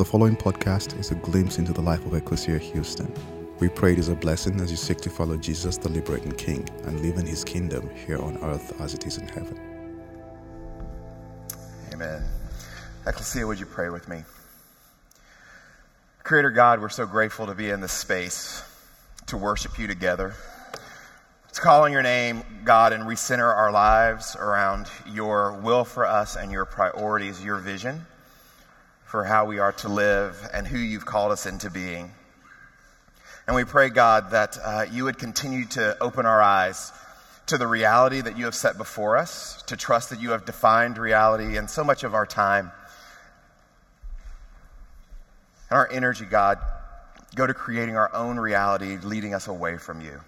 The 0.00 0.06
following 0.06 0.34
podcast 0.34 0.98
is 0.98 1.10
a 1.10 1.14
glimpse 1.16 1.58
into 1.58 1.74
the 1.74 1.82
life 1.82 2.06
of 2.06 2.14
Ecclesia 2.14 2.56
Houston. 2.56 3.12
We 3.58 3.68
pray 3.68 3.92
it 3.92 3.98
is 3.98 4.08
a 4.08 4.14
blessing 4.14 4.58
as 4.58 4.70
you 4.70 4.78
seek 4.78 4.96
to 5.02 5.10
follow 5.10 5.36
Jesus, 5.36 5.76
the 5.76 5.90
liberating 5.90 6.32
King, 6.32 6.66
and 6.84 6.98
live 7.02 7.18
in 7.18 7.26
his 7.26 7.44
kingdom 7.44 7.90
here 7.94 8.18
on 8.18 8.38
earth 8.38 8.80
as 8.80 8.94
it 8.94 9.06
is 9.06 9.18
in 9.18 9.28
heaven. 9.28 9.60
Amen. 11.92 12.24
Ecclesia, 13.06 13.46
would 13.46 13.60
you 13.60 13.66
pray 13.66 13.90
with 13.90 14.08
me? 14.08 14.24
Creator 16.22 16.52
God, 16.52 16.80
we're 16.80 16.88
so 16.88 17.04
grateful 17.04 17.44
to 17.44 17.54
be 17.54 17.68
in 17.68 17.82
this 17.82 17.92
space 17.92 18.62
to 19.26 19.36
worship 19.36 19.78
you 19.78 19.86
together. 19.86 20.32
It's 21.50 21.58
calling 21.58 21.92
your 21.92 22.02
name, 22.02 22.42
God, 22.64 22.94
and 22.94 23.04
recenter 23.04 23.54
our 23.54 23.70
lives 23.70 24.34
around 24.34 24.86
your 25.12 25.60
will 25.60 25.84
for 25.84 26.06
us 26.06 26.36
and 26.36 26.50
your 26.50 26.64
priorities, 26.64 27.44
your 27.44 27.58
vision 27.58 28.06
for 29.10 29.24
how 29.24 29.44
we 29.44 29.58
are 29.58 29.72
to 29.72 29.88
live 29.88 30.48
and 30.54 30.66
who 30.66 30.78
you've 30.78 31.04
called 31.04 31.32
us 31.32 31.44
into 31.44 31.68
being. 31.68 32.12
And 33.46 33.56
we 33.56 33.64
pray, 33.64 33.88
God, 33.88 34.30
that 34.30 34.56
uh, 34.62 34.86
you 34.90 35.04
would 35.04 35.18
continue 35.18 35.64
to 35.66 35.96
open 36.00 36.26
our 36.26 36.40
eyes 36.40 36.92
to 37.46 37.58
the 37.58 37.66
reality 37.66 38.20
that 38.20 38.38
you 38.38 38.44
have 38.44 38.54
set 38.54 38.78
before 38.78 39.16
us, 39.16 39.62
to 39.62 39.76
trust 39.76 40.10
that 40.10 40.20
you 40.20 40.30
have 40.30 40.44
defined 40.44 40.96
reality 40.96 41.56
and 41.56 41.68
so 41.68 41.82
much 41.82 42.04
of 42.04 42.14
our 42.14 42.24
time 42.24 42.70
and 45.70 45.78
our 45.78 45.88
energy, 45.90 46.24
God, 46.24 46.58
go 47.34 47.46
to 47.46 47.54
creating 47.54 47.96
our 47.96 48.14
own 48.14 48.38
reality, 48.38 48.98
leading 48.98 49.34
us 49.34 49.46
away 49.46 49.76
from 49.76 50.00
you. 50.00 50.20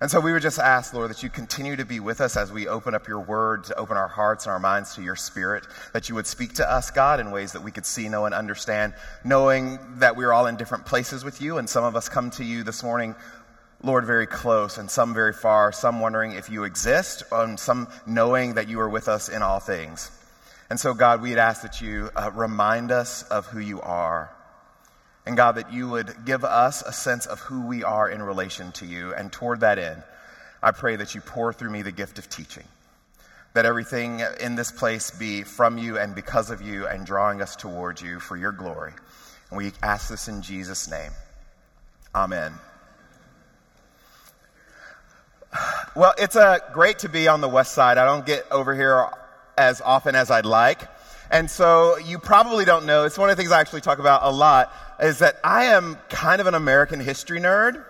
And 0.00 0.10
so 0.10 0.18
we 0.18 0.32
would 0.32 0.40
just 0.40 0.58
ask, 0.58 0.94
Lord, 0.94 1.10
that 1.10 1.22
you 1.22 1.28
continue 1.28 1.76
to 1.76 1.84
be 1.84 2.00
with 2.00 2.22
us 2.22 2.34
as 2.34 2.50
we 2.50 2.66
open 2.66 2.94
up 2.94 3.06
your 3.06 3.20
word, 3.20 3.64
to 3.64 3.78
open 3.78 3.98
our 3.98 4.08
hearts 4.08 4.46
and 4.46 4.52
our 4.52 4.58
minds 4.58 4.94
to 4.94 5.02
your 5.02 5.14
spirit, 5.14 5.66
that 5.92 6.08
you 6.08 6.14
would 6.14 6.26
speak 6.26 6.54
to 6.54 6.70
us, 6.70 6.90
God, 6.90 7.20
in 7.20 7.30
ways 7.30 7.52
that 7.52 7.62
we 7.62 7.70
could 7.70 7.84
see, 7.84 8.08
know, 8.08 8.24
and 8.24 8.34
understand, 8.34 8.94
knowing 9.24 9.78
that 9.98 10.16
we're 10.16 10.32
all 10.32 10.46
in 10.46 10.56
different 10.56 10.86
places 10.86 11.22
with 11.22 11.42
you, 11.42 11.58
and 11.58 11.68
some 11.68 11.84
of 11.84 11.96
us 11.96 12.08
come 12.08 12.30
to 12.30 12.44
you 12.44 12.62
this 12.62 12.82
morning, 12.82 13.14
Lord, 13.82 14.06
very 14.06 14.26
close, 14.26 14.78
and 14.78 14.90
some 14.90 15.12
very 15.12 15.34
far, 15.34 15.70
some 15.70 16.00
wondering 16.00 16.32
if 16.32 16.48
you 16.48 16.64
exist, 16.64 17.22
and 17.30 17.60
some 17.60 17.86
knowing 18.06 18.54
that 18.54 18.68
you 18.68 18.80
are 18.80 18.88
with 18.88 19.06
us 19.06 19.28
in 19.28 19.42
all 19.42 19.60
things. 19.60 20.10
And 20.70 20.80
so, 20.80 20.94
God, 20.94 21.20
we'd 21.20 21.36
ask 21.36 21.60
that 21.60 21.82
you 21.82 22.08
uh, 22.16 22.30
remind 22.32 22.90
us 22.90 23.22
of 23.24 23.44
who 23.46 23.60
you 23.60 23.82
are 23.82 24.34
and 25.26 25.36
God, 25.36 25.56
that 25.56 25.72
you 25.72 25.88
would 25.88 26.24
give 26.24 26.44
us 26.44 26.82
a 26.82 26.92
sense 26.92 27.26
of 27.26 27.40
who 27.40 27.66
we 27.66 27.84
are 27.84 28.08
in 28.08 28.22
relation 28.22 28.72
to 28.72 28.86
you. 28.86 29.14
And 29.14 29.30
toward 29.30 29.60
that 29.60 29.78
end, 29.78 30.02
I 30.62 30.72
pray 30.72 30.96
that 30.96 31.14
you 31.14 31.20
pour 31.20 31.52
through 31.52 31.70
me 31.70 31.82
the 31.82 31.92
gift 31.92 32.18
of 32.18 32.28
teaching. 32.28 32.64
That 33.54 33.66
everything 33.66 34.22
in 34.40 34.54
this 34.54 34.70
place 34.70 35.10
be 35.10 35.42
from 35.42 35.76
you 35.76 35.98
and 35.98 36.14
because 36.14 36.50
of 36.50 36.62
you 36.62 36.86
and 36.86 37.04
drawing 37.04 37.42
us 37.42 37.56
towards 37.56 38.00
you 38.00 38.20
for 38.20 38.36
your 38.36 38.52
glory. 38.52 38.92
And 39.50 39.58
we 39.58 39.72
ask 39.82 40.08
this 40.08 40.28
in 40.28 40.42
Jesus' 40.42 40.90
name. 40.90 41.10
Amen. 42.14 42.52
Well, 45.96 46.14
it's 46.16 46.36
uh, 46.36 46.58
great 46.72 47.00
to 47.00 47.08
be 47.08 47.26
on 47.26 47.40
the 47.40 47.48
west 47.48 47.72
side. 47.72 47.98
I 47.98 48.04
don't 48.04 48.24
get 48.24 48.46
over 48.52 48.74
here 48.74 49.08
as 49.58 49.80
often 49.80 50.14
as 50.14 50.30
I'd 50.30 50.46
like. 50.46 50.80
And 51.30 51.48
so 51.48 51.96
you 51.98 52.18
probably 52.18 52.64
don't 52.64 52.86
know, 52.86 53.04
it's 53.04 53.16
one 53.16 53.30
of 53.30 53.36
the 53.36 53.40
things 53.40 53.52
I 53.52 53.60
actually 53.60 53.82
talk 53.82 54.00
about 54.00 54.22
a 54.24 54.30
lot, 54.30 54.72
is 55.00 55.20
that 55.20 55.36
I 55.44 55.66
am 55.66 55.96
kind 56.08 56.40
of 56.40 56.46
an 56.48 56.54
American 56.54 56.98
history 56.98 57.40
nerd, 57.40 57.84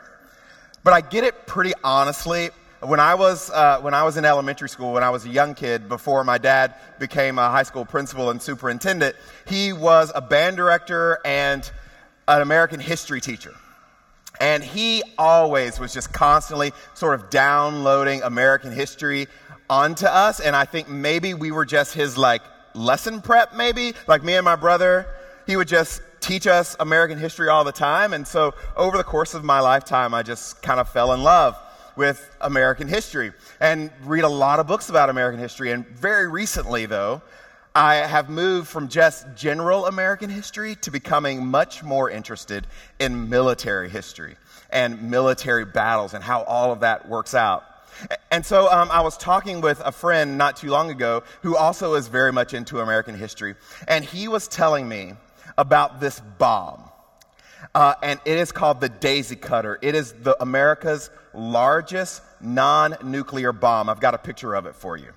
but 0.85 0.93
I 0.93 1.01
get 1.01 1.25
it 1.25 1.47
pretty 1.47 1.73
honestly. 1.83 2.51
When 2.81 3.01
I 3.01 3.15
was, 3.15 3.51
uh, 3.51 3.81
when 3.81 3.93
I 3.93 4.05
was 4.05 4.17
in 4.17 4.25
elementary 4.25 4.69
school, 4.69 4.93
when 4.93 5.03
I 5.03 5.11
was 5.11 5.27
a 5.27 5.29
young 5.29 5.55
kid, 5.55 5.89
before 5.89 6.25
my 6.25 6.39
dad 6.39 6.75
became 6.99 7.39
a 7.39 7.51
high 7.51 7.63
school 7.63 7.85
principal 7.85 8.31
and 8.31 8.41
superintendent, 8.41 9.17
he 9.47 9.73
was 9.73 10.13
a 10.15 10.21
band 10.23 10.57
director 10.57 11.19
and 11.25 11.71
an 12.29 12.43
American 12.43 12.81
history 12.81 13.21
teacher. 13.21 13.55
And 14.41 14.65
he 14.65 15.03
always 15.19 15.79
was 15.79 15.93
just 15.93 16.13
constantly 16.13 16.73
sort 16.95 17.21
of 17.21 17.29
downloading 17.29 18.23
American 18.23 18.73
history 18.73 19.29
onto 19.69 20.07
us. 20.07 20.41
And 20.41 20.57
I 20.57 20.65
think 20.65 20.89
maybe 20.89 21.35
we 21.35 21.51
were 21.51 21.67
just 21.67 21.93
his 21.93 22.17
like 22.17 22.41
lesson 22.75 23.21
prep, 23.21 23.55
maybe. 23.55 23.95
Like 24.07 24.23
me 24.23 24.35
and 24.35 24.45
my 24.45 24.57
brother, 24.57 25.07
he 25.47 25.57
would 25.57 25.69
just 25.69 26.03
teach 26.21 26.47
us 26.47 26.77
American 26.81 27.19
history 27.19 27.49
all 27.49 27.65
the 27.65 27.73
time. 27.73 28.13
And 28.13 28.27
so 28.27 28.55
over 28.77 28.97
the 28.97 29.05
course 29.05 29.35
of 29.35 29.45
my 29.45 29.61
lifetime, 29.61 30.15
I 30.15 30.23
just 30.23 30.63
kind 30.63 30.81
of 30.81 30.89
fell 30.89 31.13
in 31.13 31.23
love 31.23 31.57
with 31.97 32.35
American 32.41 32.89
history 32.89 33.33
and 33.61 33.91
read 34.05 34.25
a 34.25 34.29
lot 34.29 34.61
of 34.61 34.67
books 34.67 34.89
about 34.89 35.11
American 35.11 35.41
history. 35.41 35.73
And 35.73 35.87
very 35.87 36.29
recently, 36.29 36.87
though, 36.87 37.23
I 37.75 37.97
have 37.97 38.29
moved 38.29 38.69
from 38.69 38.89
just 38.89 39.27
general 39.37 39.87
American 39.87 40.29
history 40.29 40.75
to 40.77 40.91
becoming 40.91 41.47
much 41.47 41.83
more 41.83 42.11
interested 42.11 42.67
in 42.99 43.29
military 43.29 43.89
history 43.89 44.37
and 44.71 45.11
military 45.11 45.65
battles 45.65 46.15
and 46.15 46.23
how 46.23 46.43
all 46.43 46.73
of 46.73 46.81
that 46.81 47.09
works 47.09 47.35
out. 47.35 47.65
And 48.31 48.47
so 48.47 48.71
um, 48.71 48.91
I 48.91 49.01
was 49.01 49.17
talking 49.17 49.61
with 49.61 49.81
a 49.85 49.93
friend 49.93 50.39
not 50.39 50.57
too 50.57 50.69
long 50.71 50.91
ago 50.91 51.23
who 51.43 51.57
also 51.57 51.95
is 51.95 52.09
very 52.09 52.33
much 52.33 52.55
into 52.55 52.81
American 52.81 53.17
history, 53.17 53.55
and 53.89 54.05
he 54.05 54.29
was 54.29 54.49
telling 54.49 54.89
me 54.89 55.15
about 55.59 56.01
this 56.01 56.21
bomb. 56.39 56.85
Uh, 57.75 57.95
and 58.03 58.19
it 58.25 58.39
is 58.39 58.53
called 58.53 58.81
the 58.81 58.89
Daisy 58.89 59.37
Cutter. 59.37 59.79
It 59.83 59.95
is 59.95 60.13
the 60.13 60.41
America's 60.43 61.11
largest 61.35 62.23
non-nuclear 62.41 63.53
bomb. 63.53 63.89
I've 63.89 64.01
got 64.01 64.15
a 64.15 64.19
picture 64.19 64.55
of 64.55 64.67
it 64.67 64.75
for 64.75 64.97
you. 64.97 65.13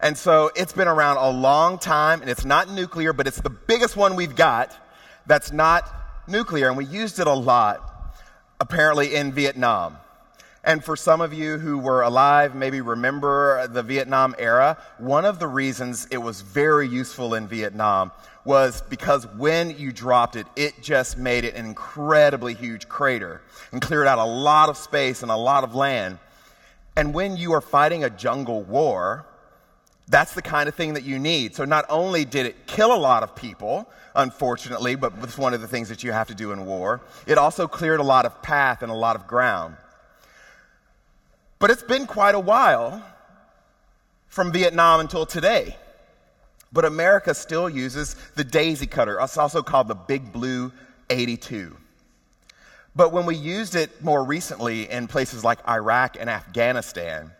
And 0.00 0.18
so 0.18 0.50
it's 0.54 0.72
been 0.72 0.88
around 0.88 1.16
a 1.16 1.30
long 1.30 1.78
time, 1.78 2.20
and 2.20 2.30
it's 2.30 2.44
not 2.44 2.70
nuclear, 2.70 3.12
but 3.12 3.26
it's 3.26 3.40
the 3.40 3.50
biggest 3.50 3.96
one 3.96 4.16
we've 4.16 4.36
got 4.36 4.76
that's 5.26 5.50
not 5.50 5.90
nuclear, 6.28 6.68
and 6.68 6.76
we 6.76 6.84
used 6.84 7.18
it 7.18 7.26
a 7.26 7.32
lot, 7.32 8.14
apparently 8.60 9.14
in 9.14 9.32
Vietnam. 9.32 9.96
And 10.64 10.82
for 10.82 10.96
some 10.96 11.20
of 11.20 11.34
you 11.34 11.58
who 11.58 11.78
were 11.78 12.00
alive, 12.00 12.54
maybe 12.54 12.80
remember 12.80 13.66
the 13.68 13.82
Vietnam 13.82 14.34
era, 14.38 14.78
one 14.96 15.26
of 15.26 15.38
the 15.38 15.46
reasons 15.46 16.08
it 16.10 16.16
was 16.16 16.40
very 16.40 16.88
useful 16.88 17.34
in 17.34 17.46
Vietnam 17.46 18.12
was 18.46 18.82
because 18.88 19.26
when 19.36 19.78
you 19.78 19.92
dropped 19.92 20.36
it, 20.36 20.46
it 20.56 20.82
just 20.82 21.18
made 21.18 21.44
it 21.44 21.54
an 21.54 21.66
incredibly 21.66 22.54
huge 22.54 22.88
crater 22.88 23.42
and 23.72 23.82
cleared 23.82 24.06
out 24.06 24.18
a 24.18 24.24
lot 24.24 24.70
of 24.70 24.78
space 24.78 25.22
and 25.22 25.30
a 25.30 25.36
lot 25.36 25.64
of 25.64 25.74
land. 25.74 26.18
And 26.96 27.12
when 27.12 27.36
you 27.36 27.52
are 27.52 27.60
fighting 27.60 28.04
a 28.04 28.10
jungle 28.10 28.62
war, 28.62 29.26
that's 30.08 30.34
the 30.34 30.42
kind 30.42 30.68
of 30.68 30.74
thing 30.74 30.94
that 30.94 31.02
you 31.02 31.18
need. 31.18 31.54
So 31.54 31.66
not 31.66 31.84
only 31.90 32.24
did 32.24 32.46
it 32.46 32.66
kill 32.66 32.94
a 32.94 32.96
lot 32.96 33.22
of 33.22 33.34
people, 33.34 33.88
unfortunately, 34.14 34.94
but 34.94 35.12
it's 35.22 35.36
one 35.36 35.52
of 35.52 35.60
the 35.60 35.68
things 35.68 35.90
that 35.90 36.02
you 36.02 36.12
have 36.12 36.28
to 36.28 36.34
do 36.34 36.52
in 36.52 36.64
war, 36.64 37.02
it 37.26 37.36
also 37.36 37.66
cleared 37.68 38.00
a 38.00 38.04
lot 38.04 38.24
of 38.24 38.40
path 38.42 38.82
and 38.82 38.90
a 38.90 38.94
lot 38.94 39.16
of 39.16 39.26
ground. 39.26 39.76
But 41.64 41.70
it's 41.70 41.82
been 41.82 42.06
quite 42.06 42.34
a 42.34 42.38
while 42.38 43.02
from 44.28 44.52
Vietnam 44.52 45.00
until 45.00 45.24
today. 45.24 45.78
But 46.70 46.84
America 46.84 47.32
still 47.32 47.70
uses 47.70 48.16
the 48.34 48.44
daisy 48.44 48.86
cutter. 48.86 49.18
It's 49.18 49.38
also 49.38 49.62
called 49.62 49.88
the 49.88 49.94
Big 49.94 50.30
Blue 50.30 50.72
82. 51.08 51.74
But 52.94 53.14
when 53.14 53.24
we 53.24 53.34
used 53.34 53.76
it 53.76 54.04
more 54.04 54.22
recently 54.22 54.90
in 54.90 55.06
places 55.06 55.42
like 55.42 55.66
Iraq 55.66 56.18
and 56.20 56.28
Afghanistan, 56.28 57.30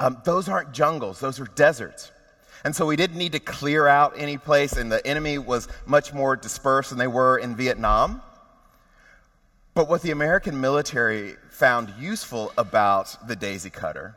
um, 0.00 0.22
those 0.24 0.48
aren't 0.48 0.72
jungles, 0.72 1.20
those 1.20 1.38
are 1.38 1.44
deserts. 1.44 2.12
And 2.64 2.74
so 2.74 2.86
we 2.86 2.96
didn't 2.96 3.18
need 3.18 3.32
to 3.32 3.40
clear 3.40 3.86
out 3.86 4.14
any 4.16 4.38
place, 4.38 4.72
and 4.72 4.90
the 4.90 5.06
enemy 5.06 5.36
was 5.36 5.68
much 5.84 6.14
more 6.14 6.34
dispersed 6.34 6.88
than 6.88 6.98
they 6.98 7.08
were 7.08 7.36
in 7.36 7.54
Vietnam. 7.54 8.22
But 9.76 9.90
what 9.90 10.00
the 10.00 10.10
American 10.10 10.58
military 10.58 11.36
found 11.50 11.92
useful 12.00 12.50
about 12.56 13.28
the 13.28 13.36
daisy 13.36 13.68
cutter 13.68 14.16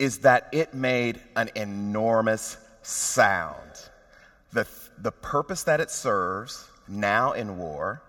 is 0.00 0.18
that 0.18 0.48
it 0.50 0.74
made 0.74 1.20
an 1.36 1.50
enormous 1.54 2.56
sound. 2.82 3.70
The, 4.52 4.66
the 4.98 5.12
purpose 5.12 5.62
that 5.62 5.80
it 5.80 5.88
serves 5.88 6.68
now 6.88 7.30
in 7.30 7.58
war 7.58 8.02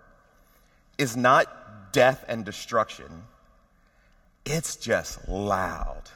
is 0.98 1.16
not 1.16 1.94
death 1.94 2.25
and 2.28 2.44
destruction, 2.44 3.06
it's 4.45 4.78
just 4.78 5.30
loud. 5.30 6.10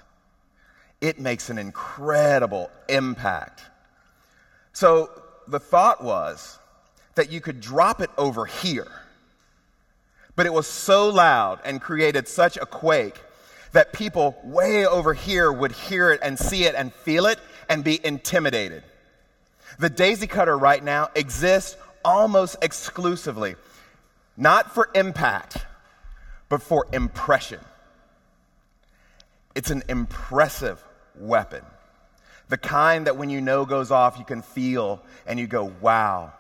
It 1.02 1.20
makes 1.20 1.52
an 1.52 1.60
incredible 1.60 2.72
impact. 2.88 3.62
So 4.74 5.12
the 5.48 5.60
thought 5.60 6.04
was 6.04 6.58
that 7.14 7.32
you 7.32 7.42
could 7.42 7.62
drop 7.62 8.02
it 8.02 8.10
over 8.18 8.48
here 8.48 8.92
but 10.40 10.46
it 10.46 10.54
was 10.54 10.68
so 10.68 11.10
loud 11.10 11.60
and 11.66 11.82
created 11.82 12.26
such 12.26 12.56
a 12.56 12.66
quake 12.66 13.20
that 13.74 13.92
people 13.92 14.40
way 14.42 14.86
over 14.86 15.14
here 15.14 15.52
would 15.52 15.74
hear 15.74 16.12
it 16.12 16.22
and 16.24 16.40
see 16.40 16.64
it 16.64 16.76
and 16.76 16.94
feel 16.94 17.26
it 17.26 17.38
and 17.68 17.84
be 17.84 18.00
intimidated. 18.06 18.82
The 19.80 19.90
daisy 19.90 20.28
cutter 20.28 20.58
right 20.58 20.82
now 20.82 21.10
exists 21.14 21.76
almost 22.06 22.56
exclusively, 22.62 23.58
not 24.38 24.74
for 24.74 24.90
impact, 24.96 25.58
but 26.48 26.62
for 26.62 26.88
impression. 26.94 27.60
It's 29.56 29.72
an 29.72 29.84
impressive 29.90 30.82
weapon. 31.16 31.66
The 32.48 32.58
kind 32.58 33.08
that 33.08 33.18
when 33.18 33.30
you 33.30 33.42
know 33.42 33.66
goes 33.66 33.92
off, 33.92 34.18
you 34.18 34.24
can 34.24 34.42
feel 34.42 35.04
and 35.28 35.38
you 35.38 35.48
go, 35.48 35.74
wow, 35.82 36.32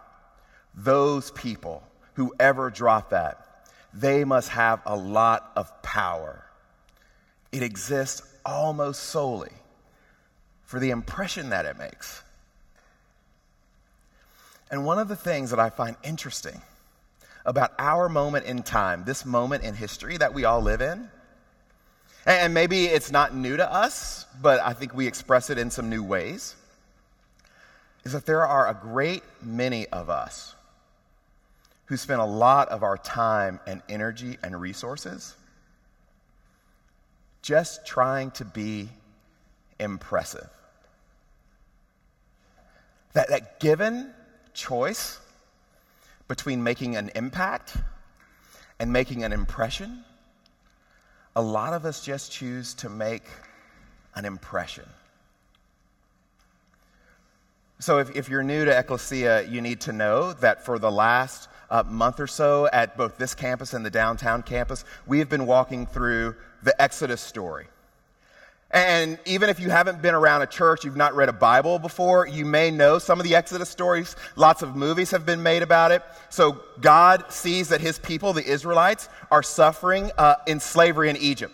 those 0.73 1.31
people, 1.31 1.83
whoever 2.13 2.69
drop 2.69 3.09
that, 3.09 3.45
they 3.93 4.23
must 4.23 4.49
have 4.49 4.81
a 4.85 4.95
lot 4.95 5.51
of 5.55 5.81
power. 5.81 6.43
It 7.51 7.63
exists 7.63 8.21
almost 8.45 9.03
solely 9.03 9.51
for 10.63 10.79
the 10.79 10.91
impression 10.91 11.49
that 11.49 11.65
it 11.65 11.77
makes. 11.77 12.23
And 14.71 14.85
one 14.85 14.99
of 14.99 15.07
the 15.07 15.15
things 15.15 15.49
that 15.49 15.59
I 15.59 15.69
find 15.69 15.95
interesting 16.03 16.61
about 17.45 17.71
our 17.79 18.07
moment 18.07 18.45
in 18.45 18.61
time, 18.61 19.03
this 19.05 19.25
moment 19.25 19.63
in 19.63 19.73
history 19.73 20.17
that 20.17 20.33
we 20.33 20.45
all 20.45 20.61
live 20.61 20.81
in, 20.81 21.09
and 22.25 22.53
maybe 22.53 22.85
it's 22.85 23.11
not 23.11 23.33
new 23.33 23.57
to 23.57 23.71
us, 23.71 24.27
but 24.41 24.59
I 24.59 24.73
think 24.73 24.93
we 24.93 25.07
express 25.07 25.49
it 25.49 25.57
in 25.57 25.71
some 25.71 25.89
new 25.89 26.03
ways, 26.03 26.55
is 28.03 28.11
that 28.11 28.27
there 28.27 28.45
are 28.45 28.67
a 28.67 28.73
great 28.75 29.23
many 29.41 29.87
of 29.87 30.09
us 30.09 30.53
who 31.89 31.97
spend 31.97 32.21
a 32.21 32.25
lot 32.25 32.69
of 32.69 32.83
our 32.83 32.97
time 32.97 33.59
and 33.65 33.81
energy 33.89 34.37
and 34.43 34.61
resources 34.61 35.35
just 37.41 37.83
trying 37.83 38.29
to 38.29 38.45
be 38.45 38.87
impressive. 39.79 40.47
That, 43.13 43.29
that 43.29 43.59
given 43.59 44.11
choice 44.53 45.19
between 46.27 46.63
making 46.63 46.95
an 46.95 47.09
impact 47.15 47.75
and 48.79 48.93
making 48.93 49.23
an 49.23 49.33
impression, 49.33 50.03
a 51.35 51.41
lot 51.41 51.73
of 51.73 51.85
us 51.85 52.05
just 52.05 52.31
choose 52.31 52.75
to 52.75 52.89
make 52.89 53.23
an 54.13 54.25
impression. 54.25 54.85
So, 57.79 57.97
if, 57.97 58.15
if 58.15 58.29
you're 58.29 58.43
new 58.43 58.65
to 58.65 58.77
Ecclesia, 58.77 59.47
you 59.49 59.61
need 59.61 59.81
to 59.81 59.93
know 59.93 60.33
that 60.33 60.65
for 60.65 60.77
the 60.77 60.91
last 60.91 61.49
uh, 61.69 61.83
month 61.87 62.19
or 62.19 62.27
so 62.27 62.67
at 62.71 62.97
both 62.97 63.17
this 63.17 63.33
campus 63.33 63.73
and 63.73 63.85
the 63.85 63.89
downtown 63.89 64.43
campus, 64.43 64.85
we 65.07 65.19
have 65.19 65.29
been 65.29 65.45
walking 65.45 65.85
through 65.85 66.35
the 66.63 66.79
Exodus 66.81 67.21
story. 67.21 67.67
And 68.71 69.17
even 69.25 69.49
if 69.49 69.59
you 69.59 69.69
haven't 69.69 70.01
been 70.01 70.13
around 70.13 70.43
a 70.43 70.45
church, 70.45 70.85
you've 70.85 70.95
not 70.95 71.15
read 71.15 71.27
a 71.27 71.33
Bible 71.33 71.79
before, 71.79 72.27
you 72.27 72.45
may 72.45 72.69
know 72.69 72.99
some 72.99 73.19
of 73.19 73.23
the 73.23 73.33
Exodus 73.33 73.67
stories. 73.67 74.15
Lots 74.35 74.61
of 74.61 74.75
movies 74.75 75.09
have 75.09 75.25
been 75.25 75.41
made 75.41 75.63
about 75.63 75.91
it. 75.91 76.03
So 76.29 76.61
God 76.79 77.31
sees 77.31 77.69
that 77.69 77.81
his 77.81 77.97
people, 77.97 78.31
the 78.31 78.45
Israelites, 78.45 79.09
are 79.31 79.41
suffering 79.41 80.11
uh, 80.19 80.35
in 80.45 80.59
slavery 80.59 81.09
in 81.09 81.17
Egypt. 81.17 81.53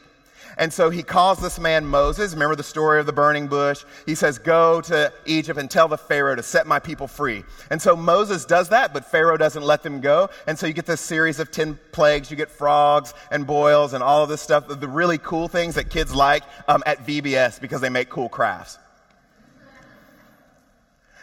And 0.57 0.71
so 0.71 0.89
he 0.89 1.03
calls 1.03 1.39
this 1.39 1.59
man 1.59 1.85
Moses. 1.85 2.33
Remember 2.33 2.55
the 2.55 2.63
story 2.63 2.99
of 2.99 3.05
the 3.05 3.13
burning 3.13 3.47
bush? 3.47 3.83
He 4.05 4.15
says, 4.15 4.37
Go 4.37 4.81
to 4.81 5.11
Egypt 5.25 5.59
and 5.59 5.69
tell 5.69 5.87
the 5.87 5.97
Pharaoh 5.97 6.35
to 6.35 6.43
set 6.43 6.65
my 6.67 6.79
people 6.79 7.07
free. 7.07 7.43
And 7.69 7.81
so 7.81 7.95
Moses 7.95 8.45
does 8.45 8.69
that, 8.69 8.93
but 8.93 9.05
Pharaoh 9.05 9.37
doesn't 9.37 9.63
let 9.63 9.83
them 9.83 10.01
go. 10.01 10.29
And 10.47 10.57
so 10.57 10.67
you 10.67 10.73
get 10.73 10.85
this 10.85 11.01
series 11.01 11.39
of 11.39 11.51
10 11.51 11.77
plagues. 11.91 12.31
You 12.31 12.37
get 12.37 12.49
frogs 12.49 13.13
and 13.31 13.45
boils 13.45 13.93
and 13.93 14.03
all 14.03 14.23
of 14.23 14.29
this 14.29 14.41
stuff, 14.41 14.67
the 14.67 14.87
really 14.87 15.17
cool 15.17 15.47
things 15.47 15.75
that 15.75 15.89
kids 15.89 16.15
like 16.15 16.43
um, 16.67 16.83
at 16.85 17.05
VBS 17.05 17.59
because 17.59 17.81
they 17.81 17.89
make 17.89 18.09
cool 18.09 18.29
crafts. 18.29 18.79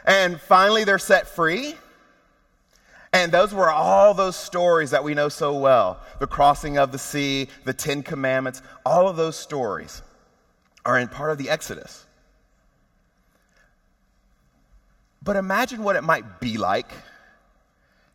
And 0.05 0.41
finally, 0.41 0.85
they're 0.85 0.99
set 0.99 1.29
free. 1.29 1.77
And 3.13 3.31
those 3.31 3.53
were 3.53 3.71
all 3.71 4.15
those 4.15 4.37
stories 4.37 4.91
that 4.93 5.05
we 5.05 5.15
know 5.15 5.29
so 5.29 5.55
well 5.57 6.01
the 6.19 6.27
crossing 6.27 6.79
of 6.79 6.93
the 6.93 6.99
sea, 6.99 7.49
the 7.65 7.75
Ten 7.75 8.03
Commandments, 8.03 8.63
all 8.87 9.09
of 9.09 9.17
those 9.17 9.37
stories 9.37 10.03
are 10.85 10.99
in 10.99 11.09
part 11.09 11.31
of 11.31 11.39
the 11.39 11.51
Exodus. 11.51 12.07
But 15.23 15.37
imagine 15.37 15.83
what 15.83 15.97
it 15.97 16.03
might 16.03 16.41
be 16.41 16.59
like 16.59 16.91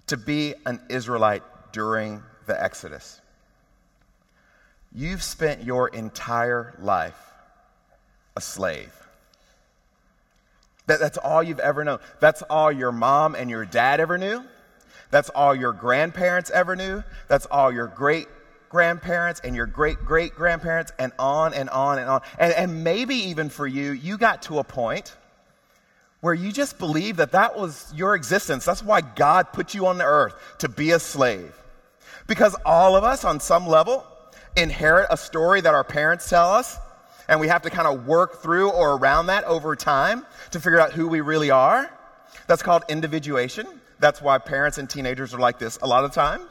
to 0.07 0.17
be 0.17 0.55
an 0.65 0.81
Israelite 0.89 1.43
during 1.71 2.23
the 2.45 2.61
Exodus. 2.61 3.21
You've 4.93 5.23
spent 5.23 5.63
your 5.63 5.89
entire 5.89 6.75
life 6.79 7.19
a 8.35 8.41
slave. 8.41 8.93
That, 10.87 10.99
that's 10.99 11.17
all 11.17 11.43
you've 11.43 11.59
ever 11.59 11.83
known. 11.83 11.99
That's 12.19 12.41
all 12.43 12.71
your 12.71 12.91
mom 12.91 13.35
and 13.35 13.49
your 13.49 13.65
dad 13.65 13.99
ever 13.99 14.17
knew. 14.17 14.43
That's 15.11 15.29
all 15.29 15.55
your 15.55 15.73
grandparents 15.73 16.49
ever 16.51 16.75
knew. 16.75 17.03
That's 17.27 17.45
all 17.45 17.71
your 17.71 17.87
great 17.87 18.27
grandparents 18.69 19.39
and 19.43 19.55
your 19.55 19.65
great 19.65 19.97
great 19.99 20.35
grandparents, 20.35 20.91
and 20.99 21.13
on 21.17 21.53
and 21.53 21.69
on 21.69 21.99
and 21.99 22.09
on. 22.09 22.21
And, 22.37 22.53
and 22.53 22.83
maybe 22.83 23.15
even 23.15 23.49
for 23.49 23.65
you, 23.65 23.91
you 23.91 24.17
got 24.17 24.43
to 24.43 24.59
a 24.59 24.63
point 24.63 25.15
where 26.19 26.33
you 26.33 26.51
just 26.51 26.77
believe 26.79 27.17
that 27.17 27.31
that 27.31 27.57
was 27.57 27.91
your 27.95 28.15
existence. 28.15 28.65
That's 28.65 28.83
why 28.83 29.01
God 29.01 29.53
put 29.53 29.73
you 29.73 29.85
on 29.87 29.97
the 29.97 30.03
earth 30.03 30.33
to 30.59 30.67
be 30.69 30.91
a 30.91 30.99
slave. 30.99 31.53
Because 32.25 32.55
all 32.65 32.95
of 32.95 33.03
us, 33.03 33.23
on 33.23 33.39
some 33.39 33.67
level, 33.67 34.05
inherit 34.55 35.07
a 35.09 35.17
story 35.17 35.61
that 35.61 35.73
our 35.73 35.83
parents 35.83 36.27
tell 36.29 36.51
us, 36.51 36.77
and 37.29 37.39
we 37.39 37.47
have 37.47 37.61
to 37.61 37.69
kind 37.69 37.87
of 37.87 38.07
work 38.07 38.41
through 38.41 38.69
or 38.71 38.97
around 38.97 39.27
that 39.27 39.43
over 39.45 39.75
time 39.75 40.25
to 40.51 40.59
figure 40.59 40.79
out 40.79 40.91
who 40.91 41.07
we 41.07 41.21
really 41.21 41.51
are. 41.51 41.89
That's 42.47 42.63
called 42.63 42.83
individuation. 42.89 43.67
That's 43.99 44.21
why 44.21 44.37
parents 44.37 44.77
and 44.77 44.89
teenagers 44.89 45.33
are 45.33 45.39
like 45.39 45.59
this 45.59 45.77
a 45.81 45.87
lot 45.87 46.03
of 46.03 46.13
times. 46.13 46.45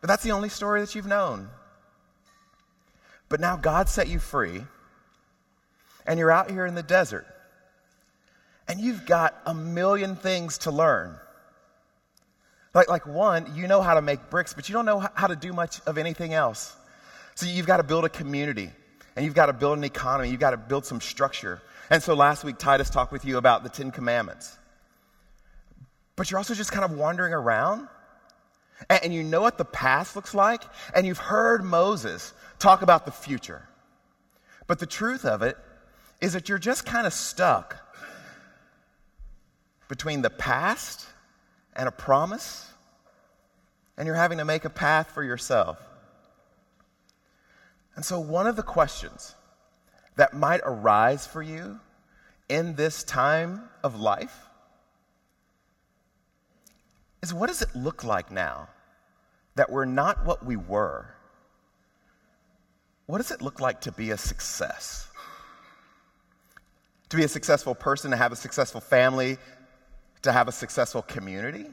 But 0.00 0.08
that's 0.08 0.22
the 0.22 0.32
only 0.32 0.48
story 0.48 0.80
that 0.80 0.94
you've 0.94 1.06
known. 1.06 1.48
But 3.28 3.40
now 3.40 3.56
God 3.56 3.88
set 3.88 4.08
you 4.08 4.18
free, 4.18 4.62
and 6.06 6.18
you're 6.18 6.30
out 6.30 6.50
here 6.50 6.64
in 6.64 6.74
the 6.74 6.82
desert, 6.82 7.26
and 8.66 8.80
you've 8.80 9.04
got 9.04 9.34
a 9.44 9.52
million 9.52 10.16
things 10.16 10.58
to 10.58 10.70
learn. 10.70 11.16
Like, 12.74 12.88
like 12.88 13.06
one, 13.06 13.54
you 13.54 13.66
know 13.66 13.82
how 13.82 13.94
to 13.94 14.02
make 14.02 14.30
bricks, 14.30 14.54
but 14.54 14.68
you 14.68 14.72
don't 14.72 14.86
know 14.86 15.06
how 15.14 15.26
to 15.26 15.36
do 15.36 15.52
much 15.52 15.80
of 15.86 15.98
anything 15.98 16.32
else. 16.32 16.74
So 17.34 17.46
you've 17.46 17.66
got 17.66 17.78
to 17.78 17.82
build 17.82 18.04
a 18.04 18.08
community, 18.08 18.70
and 19.14 19.24
you've 19.24 19.34
got 19.34 19.46
to 19.46 19.52
build 19.52 19.76
an 19.76 19.84
economy, 19.84 20.30
you've 20.30 20.40
got 20.40 20.52
to 20.52 20.56
build 20.56 20.86
some 20.86 21.00
structure. 21.00 21.60
And 21.90 22.02
so 22.02 22.14
last 22.14 22.44
week, 22.44 22.58
Titus 22.58 22.88
talked 22.88 23.12
with 23.12 23.24
you 23.24 23.36
about 23.36 23.62
the 23.62 23.68
Ten 23.68 23.90
Commandments 23.90 24.56
but 26.18 26.32
you're 26.32 26.38
also 26.38 26.52
just 26.52 26.72
kind 26.72 26.84
of 26.84 26.98
wandering 26.98 27.32
around. 27.32 27.86
And, 28.90 29.14
you 29.14 29.22
know 29.22 29.40
what 29.40 29.56
the 29.56 29.64
past 29.64 30.16
looks 30.16 30.34
like, 30.34 30.62
and 30.94 31.06
you've 31.06 31.18
heard 31.18 31.64
Moses 31.64 32.32
talk 32.58 32.82
about 32.82 33.06
the 33.06 33.12
future. 33.12 33.68
But 34.66 34.80
the 34.80 34.86
truth 34.86 35.24
of 35.24 35.42
it 35.42 35.56
is 36.20 36.32
that 36.32 36.48
you're 36.48 36.58
just 36.58 36.84
kind 36.84 37.06
of 37.06 37.12
stuck 37.12 37.76
between 39.88 40.22
the 40.22 40.30
past 40.30 41.06
and 41.74 41.88
a 41.88 41.92
promise, 41.92 42.68
and 43.96 44.06
you're 44.06 44.16
having 44.16 44.38
to 44.38 44.44
make 44.44 44.64
a 44.64 44.70
path 44.70 45.12
for 45.12 45.22
yourself. 45.22 45.78
And 47.94 48.04
so, 48.04 48.18
one 48.20 48.46
of 48.46 48.56
the 48.56 48.62
questions 48.62 49.34
that 50.16 50.34
might 50.34 50.60
arise 50.64 51.26
for 51.26 51.42
you 51.42 51.78
in 52.48 52.74
this 52.74 53.04
time 53.04 53.62
of 53.84 54.00
life 54.00 54.47
is 57.22 57.34
what 57.34 57.48
does 57.48 57.62
it 57.62 57.74
look 57.74 58.04
like 58.04 58.30
now 58.30 58.68
that 59.56 59.70
we're 59.70 59.84
not 59.84 60.24
what 60.24 60.44
we 60.44 60.56
were? 60.56 61.06
What 63.06 63.18
does 63.18 63.30
it 63.30 63.42
look 63.42 63.60
like 63.60 63.82
to 63.82 63.92
be 63.92 64.10
a 64.10 64.18
success? 64.18 65.08
To 67.08 67.16
be 67.16 67.24
a 67.24 67.28
successful 67.28 67.74
person, 67.74 68.10
to 68.10 68.16
have 68.16 68.32
a 68.32 68.36
successful 68.36 68.80
family, 68.80 69.38
to 70.22 70.32
have 70.32 70.46
a 70.46 70.52
successful 70.52 71.02
community? 71.02 71.66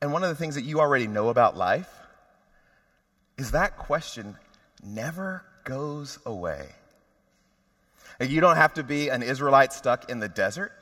And 0.00 0.12
one 0.12 0.24
of 0.24 0.30
the 0.30 0.34
things 0.34 0.56
that 0.56 0.64
you 0.64 0.80
already 0.80 1.06
know 1.06 1.28
about 1.28 1.56
life 1.56 1.88
is 3.38 3.52
that 3.52 3.76
question 3.78 4.36
never 4.82 5.44
goes 5.64 6.18
away. 6.26 6.68
You 8.20 8.40
don't 8.40 8.56
have 8.56 8.74
to 8.74 8.82
be 8.82 9.10
an 9.10 9.22
Israelite 9.22 9.72
stuck 9.72 10.10
in 10.10 10.18
the 10.18 10.28
desert 10.28 10.72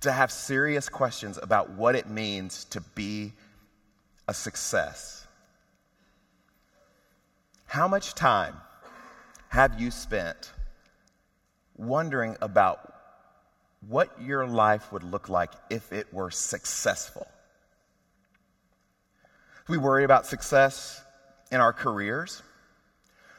to 0.00 0.12
have 0.12 0.30
serious 0.30 0.88
questions 0.88 1.38
about 1.42 1.70
what 1.70 1.94
it 1.94 2.08
means 2.08 2.64
to 2.66 2.80
be 2.80 3.32
a 4.28 4.34
success. 4.34 5.26
How 7.66 7.88
much 7.88 8.14
time 8.14 8.54
have 9.48 9.80
you 9.80 9.90
spent 9.90 10.52
wondering 11.76 12.36
about 12.40 12.94
what 13.88 14.10
your 14.20 14.46
life 14.46 14.92
would 14.92 15.02
look 15.02 15.28
like 15.28 15.52
if 15.70 15.92
it 15.92 16.12
were 16.12 16.30
successful? 16.30 17.26
We 19.68 19.78
worry 19.78 20.04
about 20.04 20.26
success 20.26 21.02
in 21.50 21.60
our 21.60 21.72
careers. 21.72 22.42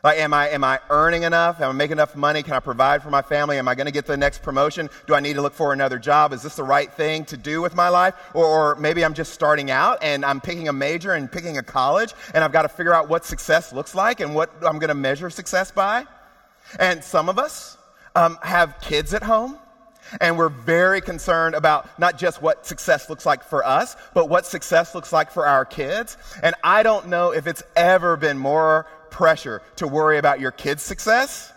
Like, 0.04 0.20
am 0.20 0.34
I, 0.34 0.50
am 0.50 0.64
I 0.64 0.80
earning 0.90 1.24
enough? 1.24 1.60
Am 1.60 1.70
I 1.70 1.74
making 1.74 1.94
enough 1.94 2.16
money? 2.16 2.44
Can 2.44 2.54
I 2.54 2.60
provide 2.60 3.02
for 3.02 3.10
my 3.10 3.22
family? 3.22 3.58
Am 3.58 3.68
I 3.68 3.76
going 3.76 3.88
to 3.88 3.92
get 3.92 4.06
the 4.06 4.16
next 4.16 4.44
promotion? 4.44 4.90
Do 5.08 5.16
I 5.16 5.20
need 5.20 5.34
to 5.34 5.42
look 5.42 5.54
for 5.54 5.74
another 5.74 5.98
job? 5.98 6.34
Is 6.34 6.44
this 6.44 6.56
the 6.56 6.64
right 6.64 6.92
thing 6.94 7.26
to 7.26 7.38
do 7.38 7.62
with 7.62 7.76
my 7.76 7.90
life? 7.90 8.14
Or, 8.34 8.46
or 8.46 8.76
maybe 8.76 9.04
I'm 9.04 9.16
just 9.16 9.34
starting 9.34 9.72
out 9.72 9.98
and 10.02 10.24
I'm 10.24 10.40
picking 10.40 10.68
a 10.68 10.74
major 10.74 11.14
and 11.14 11.32
picking 11.32 11.58
a 11.58 11.64
college 11.64 12.14
and 12.34 12.44
I've 12.44 12.52
got 12.52 12.62
to 12.62 12.70
figure 12.70 12.94
out 12.94 13.10
what 13.10 13.26
success 13.26 13.74
looks 13.74 13.96
like 13.96 14.20
and 14.20 14.36
what 14.36 14.52
I'm 14.62 14.80
going 14.80 14.90
to 14.90 14.96
measure 14.96 15.30
success 15.30 15.72
by. 15.72 16.06
And 16.80 17.04
some 17.04 17.28
of 17.28 17.40
us 17.40 17.78
um, 18.16 18.38
have 18.44 18.80
kids 18.82 19.14
at 19.14 19.24
home 19.24 19.58
And 20.22 20.38
we're 20.38 20.50
very 20.50 21.02
concerned 21.02 21.56
about 21.56 22.00
not 22.00 22.18
just 22.18 22.42
what 22.42 22.66
success 22.66 23.10
looks 23.10 23.26
like 23.26 23.44
for 23.44 23.66
us, 23.66 23.96
but 24.14 24.30
what 24.30 24.46
success 24.46 24.96
looks 24.96 25.12
like 25.12 25.32
for 25.32 25.46
our 25.46 25.66
kids. 25.66 26.18
And 26.42 26.56
I 26.64 26.84
don't 26.84 27.08
know 27.08 27.32
if 27.32 27.48
it's 27.48 27.64
ever 27.76 28.16
been 28.18 28.38
more 28.38 28.88
pressure 29.10 29.62
to 29.78 29.88
worry 29.88 30.18
about 30.18 30.40
your 30.40 30.52
kids' 30.52 30.84
success. 30.84 31.52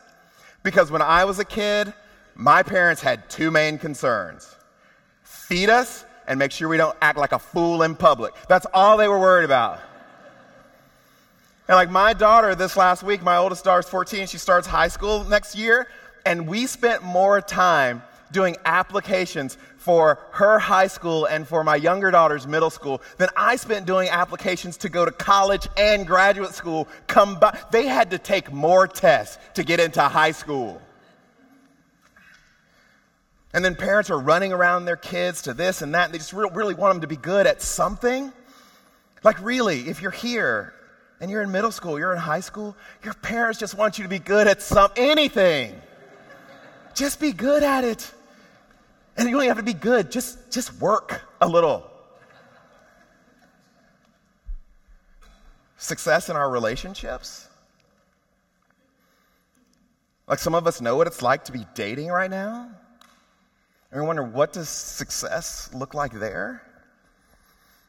Because 0.63 0.91
when 0.91 1.03
I 1.03 1.25
was 1.25 1.39
a 1.39 1.45
kid, 1.45 1.93
my 2.35 2.63
parents 2.63 3.03
had 3.03 3.29
two 3.29 3.51
main 3.51 3.79
concerns 3.79 4.57
feed 5.23 5.69
us 5.69 6.05
and 6.27 6.39
make 6.39 6.53
sure 6.53 6.69
we 6.69 6.77
don't 6.77 6.97
act 7.03 7.19
like 7.19 7.33
a 7.33 7.39
fool 7.39 7.83
in 7.83 7.97
public. 7.97 8.33
That's 8.49 8.67
all 8.73 8.97
they 8.97 9.09
were 9.09 9.19
worried 9.19 9.45
about. 9.45 9.81
And 11.67 11.77
like 11.77 11.91
my 11.91 12.13
daughter 12.13 12.55
this 12.55 12.77
last 12.77 13.03
week, 13.03 13.23
my 13.23 13.37
oldest 13.37 13.65
daughter's 13.65 13.89
14, 13.89 14.27
she 14.27 14.39
starts 14.39 14.67
high 14.67 14.89
school 14.89 15.25
next 15.25 15.57
year, 15.57 15.89
and 16.25 16.47
we 16.47 16.67
spent 16.67 17.03
more 17.03 17.41
time 17.41 18.03
doing 18.33 18.57
applications 18.65 19.59
for 19.77 20.19
her 20.33 20.59
high 20.59 20.87
school 20.87 21.25
and 21.27 21.47
for 21.47 21.65
my 21.65 21.77
younger 21.77 22.11
daughter's 22.11 22.47
middle 22.47 22.71
school 22.71 23.01
than 23.17 23.29
I 23.37 23.57
spent 23.57 23.87
doing 23.87 24.09
applications 24.09 24.77
to 24.79 24.89
go 24.89 25.05
to 25.05 25.11
college 25.11 25.67
and 25.77 26.07
graduate 26.07 26.55
school. 26.55 26.87
Combi- 27.09 27.71
they 27.71 27.87
had 27.87 28.11
to 28.11 28.19
take 28.19 28.53
more 28.53 28.87
tests 28.87 29.39
to 29.55 29.65
get 29.65 29.81
into 29.81 30.03
high 30.03 30.33
school. 30.33 30.81
And 33.53 33.65
then 33.65 33.75
parents 33.75 34.11
are 34.11 34.19
running 34.19 34.53
around 34.53 34.85
their 34.85 34.97
kids 34.97 35.43
to 35.43 35.55
this 35.55 35.83
and 35.83 35.95
that, 35.95 36.05
and 36.05 36.15
they 36.15 36.19
just 36.19 36.33
really, 36.33 36.53
really 36.55 36.75
want 36.75 36.95
them 36.95 37.01
to 37.01 37.09
be 37.09 37.17
good 37.17 37.47
at 37.47 37.61
something. 37.61 38.33
Like, 39.25 39.43
really, 39.43 39.89
if 39.89 40.01
you're 40.01 40.13
here 40.13 40.73
and 41.21 41.31
you're 41.31 41.43
in 41.43 41.51
middle 41.51 41.73
school, 41.73 41.99
you're 41.99 42.13
in 42.13 42.19
high 42.19 42.41
school, 42.41 42.77
your 43.03 43.15
parents 43.15 43.59
just 43.59 43.75
want 43.75 43.99
you 43.99 44.05
to 44.05 44.09
be 44.09 44.21
good 44.21 44.47
at 44.47 44.63
some 44.63 44.91
anything. 44.97 45.75
Just 46.95 47.21
be 47.21 47.33
good 47.33 47.63
at 47.63 47.85
it. 47.85 48.13
And 49.17 49.29
you 49.29 49.37
don't 49.37 49.47
have 49.47 49.57
to 49.59 49.63
be 49.63 49.75
good, 49.75 50.11
just, 50.11 50.51
just 50.51 50.81
work 50.81 51.23
a 51.41 51.49
little. 51.49 51.91
Success 55.77 56.29
in 56.29 56.37
our 56.37 56.51
relationships. 56.51 57.49
Like 60.27 60.39
some 60.39 60.55
of 60.55 60.67
us 60.67 60.81
know 60.81 60.97
what 60.97 61.07
it's 61.07 61.23
like 61.23 61.45
to 61.45 61.53
be 61.53 61.67
dating 61.75 62.09
right 62.09 62.31
now. 62.31 62.71
And 63.91 64.01
we 64.01 64.07
wonder, 64.07 64.23
what 64.23 64.53
does 64.53 64.69
success 64.69 65.71
look 65.75 65.95
like 65.95 66.13
there? 66.13 66.63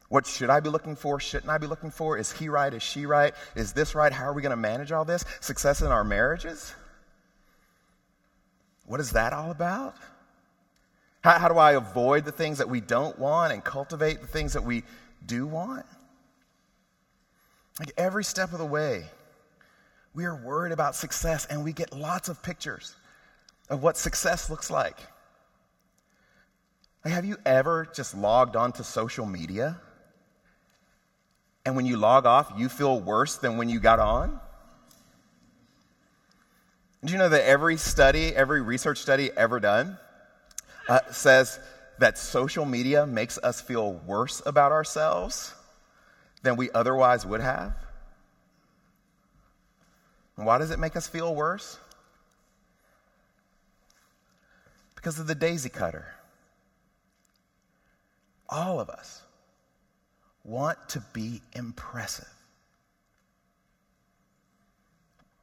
What 0.08 0.26
should 0.26 0.50
I 0.50 0.60
be 0.60 0.68
looking 0.68 0.96
for? 0.96 1.20
Shouldn't 1.20 1.48
I 1.48 1.56
be 1.56 1.66
looking 1.66 1.90
for? 1.90 2.18
Is 2.18 2.32
he 2.32 2.48
right? 2.48 2.74
Is 2.74 2.82
she 2.82 3.06
right? 3.06 3.32
Is 3.54 3.72
this 3.72 3.94
right? 3.94 4.12
How 4.12 4.24
are 4.24 4.32
we 4.32 4.42
going 4.42 4.50
to 4.50 4.56
manage 4.56 4.92
all 4.92 5.04
this? 5.04 5.24
Success 5.40 5.80
in 5.80 5.86
our 5.86 6.04
marriages? 6.04 6.74
What 8.84 9.00
is 9.00 9.12
that 9.12 9.32
all 9.32 9.50
about? 9.50 9.94
How, 11.22 11.38
how 11.38 11.48
do 11.48 11.58
I 11.58 11.72
avoid 11.72 12.24
the 12.24 12.32
things 12.32 12.58
that 12.58 12.68
we 12.68 12.80
don't 12.80 13.18
want 13.18 13.52
and 13.52 13.62
cultivate 13.62 14.20
the 14.20 14.26
things 14.26 14.52
that 14.52 14.62
we 14.62 14.82
do 15.24 15.46
want? 15.46 15.86
Like 17.78 17.92
every 17.96 18.24
step 18.24 18.52
of 18.52 18.58
the 18.58 18.66
way, 18.66 19.04
we 20.14 20.24
are 20.24 20.36
worried 20.36 20.72
about 20.72 20.94
success 20.94 21.46
and 21.46 21.64
we 21.64 21.72
get 21.72 21.96
lots 21.96 22.28
of 22.28 22.42
pictures 22.42 22.94
of 23.70 23.82
what 23.82 23.96
success 23.96 24.50
looks 24.50 24.70
like. 24.70 24.98
Like, 27.04 27.14
have 27.14 27.24
you 27.24 27.36
ever 27.46 27.88
just 27.94 28.14
logged 28.14 28.54
onto 28.54 28.82
social 28.82 29.26
media? 29.26 29.80
And 31.64 31.76
when 31.76 31.86
you 31.86 31.96
log 31.96 32.26
off, 32.26 32.52
you 32.56 32.68
feel 32.68 33.00
worse 33.00 33.36
than 33.36 33.56
when 33.56 33.68
you 33.68 33.80
got 33.80 33.98
on? 33.98 34.38
Did 37.00 37.12
you 37.12 37.18
know 37.18 37.28
that 37.28 37.44
every 37.44 37.76
study, 37.76 38.34
every 38.34 38.60
research 38.60 38.98
study 38.98 39.30
ever 39.36 39.58
done, 39.58 39.98
uh, 40.92 41.00
says 41.10 41.58
that 41.98 42.18
social 42.18 42.66
media 42.66 43.06
makes 43.06 43.38
us 43.38 43.62
feel 43.62 43.94
worse 44.06 44.42
about 44.44 44.72
ourselves 44.72 45.54
than 46.42 46.56
we 46.56 46.70
otherwise 46.72 47.24
would 47.24 47.40
have? 47.40 47.74
And 50.36 50.44
why 50.44 50.58
does 50.58 50.70
it 50.70 50.78
make 50.78 50.94
us 50.94 51.06
feel 51.06 51.34
worse? 51.34 51.78
Because 54.94 55.18
of 55.18 55.26
the 55.26 55.34
daisy 55.34 55.70
cutter 55.70 56.06
all 58.50 58.78
of 58.78 58.90
us 58.90 59.22
want 60.44 60.76
to 60.90 61.00
be 61.14 61.40
impressive. 61.54 62.28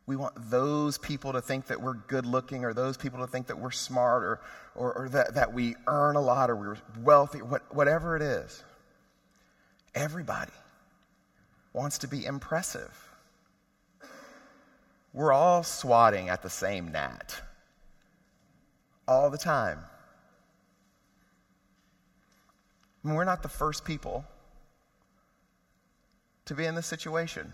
We 0.09 0.15
want 0.15 0.33
those 0.49 0.97
people 0.97 1.33
to 1.33 1.41
think 1.41 1.67
that 1.67 1.79
we're 1.79 1.93
good 1.93 2.25
looking, 2.25 2.65
or 2.65 2.73
those 2.73 2.97
people 2.97 3.19
to 3.19 3.27
think 3.27 3.45
that 3.45 3.59
we're 3.59 3.69
smart, 3.69 4.23
or, 4.23 4.41
or, 4.73 4.93
or 4.93 5.09
that, 5.09 5.35
that 5.35 5.53
we 5.53 5.75
earn 5.85 6.15
a 6.15 6.19
lot, 6.19 6.49
or 6.49 6.55
we're 6.55 6.77
wealthy, 7.03 7.43
what, 7.43 7.61
whatever 7.75 8.15
it 8.15 8.23
is. 8.23 8.63
Everybody 9.93 10.51
wants 11.73 11.99
to 11.99 12.07
be 12.07 12.25
impressive. 12.25 13.07
We're 15.13 15.31
all 15.31 15.61
swatting 15.61 16.27
at 16.27 16.41
the 16.41 16.49
same 16.49 16.91
gnat 16.91 17.39
all 19.07 19.29
the 19.29 19.37
time. 19.37 19.77
I 23.03 23.07
mean, 23.07 23.15
we're 23.15 23.25
not 23.25 23.43
the 23.43 23.47
first 23.47 23.85
people 23.85 24.25
to 26.45 26.55
be 26.55 26.65
in 26.65 26.73
this 26.73 26.87
situation. 26.87 27.53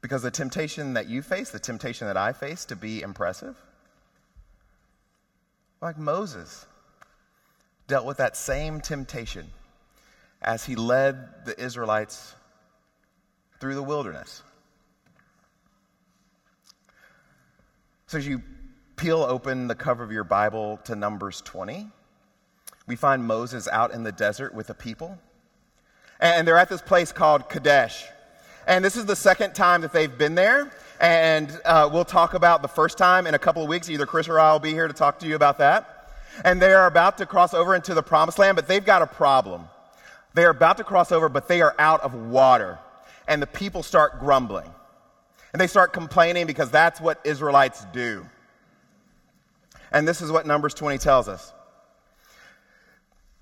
Because 0.00 0.22
the 0.22 0.30
temptation 0.30 0.94
that 0.94 1.08
you 1.08 1.22
face, 1.22 1.50
the 1.50 1.58
temptation 1.58 2.06
that 2.06 2.16
I 2.16 2.32
face 2.32 2.64
to 2.66 2.76
be 2.76 3.02
impressive, 3.02 3.56
like 5.80 5.98
Moses 5.98 6.66
dealt 7.86 8.06
with 8.06 8.18
that 8.18 8.36
same 8.36 8.80
temptation 8.80 9.46
as 10.42 10.64
he 10.64 10.76
led 10.76 11.44
the 11.44 11.60
Israelites 11.62 12.34
through 13.60 13.74
the 13.74 13.82
wilderness. 13.82 14.42
So, 18.06 18.18
as 18.18 18.26
you 18.26 18.42
peel 18.96 19.22
open 19.22 19.68
the 19.68 19.74
cover 19.74 20.02
of 20.02 20.10
your 20.12 20.24
Bible 20.24 20.78
to 20.84 20.96
Numbers 20.96 21.42
20, 21.42 21.88
we 22.86 22.96
find 22.96 23.24
Moses 23.24 23.68
out 23.68 23.92
in 23.92 24.02
the 24.02 24.12
desert 24.12 24.54
with 24.54 24.66
the 24.66 24.74
people. 24.74 25.18
And 26.18 26.46
they're 26.46 26.58
at 26.58 26.68
this 26.68 26.82
place 26.82 27.12
called 27.12 27.48
Kadesh. 27.48 28.04
And 28.70 28.84
this 28.84 28.94
is 28.94 29.04
the 29.04 29.16
second 29.16 29.56
time 29.56 29.80
that 29.80 29.92
they've 29.92 30.16
been 30.16 30.36
there. 30.36 30.70
And 31.00 31.50
uh, 31.64 31.90
we'll 31.92 32.04
talk 32.04 32.34
about 32.34 32.62
the 32.62 32.68
first 32.68 32.96
time 32.96 33.26
in 33.26 33.34
a 33.34 33.38
couple 33.38 33.64
of 33.64 33.68
weeks. 33.68 33.90
Either 33.90 34.06
Chris 34.06 34.28
or 34.28 34.38
I 34.38 34.52
will 34.52 34.60
be 34.60 34.70
here 34.70 34.86
to 34.86 34.94
talk 34.94 35.18
to 35.18 35.26
you 35.26 35.34
about 35.34 35.58
that. 35.58 36.08
And 36.44 36.62
they 36.62 36.72
are 36.72 36.86
about 36.86 37.18
to 37.18 37.26
cross 37.26 37.52
over 37.52 37.74
into 37.74 37.94
the 37.94 38.02
promised 38.02 38.38
land, 38.38 38.54
but 38.54 38.68
they've 38.68 38.84
got 38.84 39.02
a 39.02 39.08
problem. 39.08 39.64
They 40.34 40.44
are 40.44 40.50
about 40.50 40.76
to 40.76 40.84
cross 40.84 41.10
over, 41.10 41.28
but 41.28 41.48
they 41.48 41.62
are 41.62 41.74
out 41.80 42.02
of 42.02 42.14
water. 42.14 42.78
And 43.26 43.42
the 43.42 43.48
people 43.48 43.82
start 43.82 44.20
grumbling. 44.20 44.72
And 45.52 45.60
they 45.60 45.66
start 45.66 45.92
complaining 45.92 46.46
because 46.46 46.70
that's 46.70 47.00
what 47.00 47.18
Israelites 47.24 47.84
do. 47.92 48.24
And 49.90 50.06
this 50.06 50.22
is 50.22 50.30
what 50.30 50.46
Numbers 50.46 50.74
20 50.74 50.96
tells 50.98 51.28
us 51.28 51.52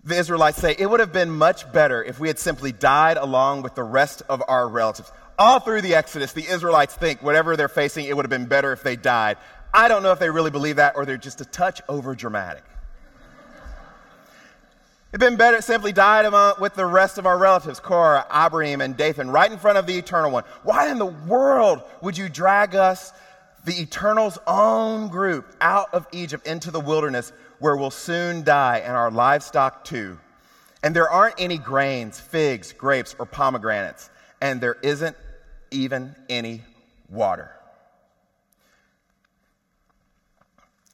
the 0.08 0.18
Israelites 0.18 0.58
say, 0.58 0.74
it 0.78 0.88
would 0.88 1.00
have 1.00 1.12
been 1.12 1.30
much 1.30 1.70
better 1.72 2.02
if 2.02 2.18
we 2.18 2.28
had 2.28 2.38
simply 2.38 2.72
died 2.72 3.16
along 3.16 3.62
with 3.62 3.74
the 3.74 3.82
rest 3.82 4.22
of 4.28 4.42
our 4.48 4.68
relatives. 4.68 5.12
All 5.38 5.60
through 5.60 5.82
the 5.82 5.94
Exodus, 5.94 6.32
the 6.32 6.46
Israelites 6.48 6.94
think 6.94 7.22
whatever 7.22 7.56
they're 7.56 7.68
facing, 7.68 8.06
it 8.06 8.16
would 8.16 8.24
have 8.24 8.30
been 8.30 8.46
better 8.46 8.72
if 8.72 8.82
they 8.82 8.96
died. 8.96 9.36
I 9.72 9.86
don't 9.88 10.02
know 10.02 10.12
if 10.12 10.18
they 10.18 10.30
really 10.30 10.50
believe 10.50 10.76
that 10.76 10.96
or 10.96 11.04
they're 11.04 11.16
just 11.16 11.40
a 11.40 11.44
touch 11.44 11.80
over 11.88 12.14
dramatic. 12.14 12.64
It'd 15.10 15.20
been 15.20 15.36
better 15.36 15.62
simply 15.62 15.92
died 15.92 16.26
with 16.60 16.74
the 16.74 16.84
rest 16.84 17.16
of 17.16 17.24
our 17.24 17.38
relatives, 17.38 17.80
Korah, 17.80 18.26
Abiram, 18.30 18.80
and 18.80 18.96
Dathan, 18.96 19.30
right 19.30 19.50
in 19.50 19.58
front 19.58 19.78
of 19.78 19.86
the 19.86 19.96
Eternal 19.96 20.30
One. 20.30 20.44
Why 20.64 20.90
in 20.90 20.98
the 20.98 21.06
world 21.06 21.82
would 22.02 22.18
you 22.18 22.28
drag 22.28 22.74
us, 22.74 23.12
the 23.64 23.80
Eternal's 23.80 24.38
own 24.46 25.08
group, 25.08 25.56
out 25.60 25.94
of 25.94 26.06
Egypt 26.12 26.46
into 26.46 26.70
the 26.70 26.80
wilderness 26.80 27.32
where 27.58 27.76
we'll 27.76 27.90
soon 27.90 28.44
die, 28.44 28.78
and 28.78 28.96
our 28.96 29.10
livestock 29.10 29.84
too. 29.84 30.18
And 30.82 30.94
there 30.94 31.10
aren't 31.10 31.34
any 31.38 31.58
grains, 31.58 32.20
figs, 32.20 32.72
grapes, 32.72 33.16
or 33.18 33.26
pomegranates, 33.26 34.10
and 34.40 34.60
there 34.60 34.76
isn't 34.82 35.16
even 35.70 36.14
any 36.28 36.62
water. 37.08 37.50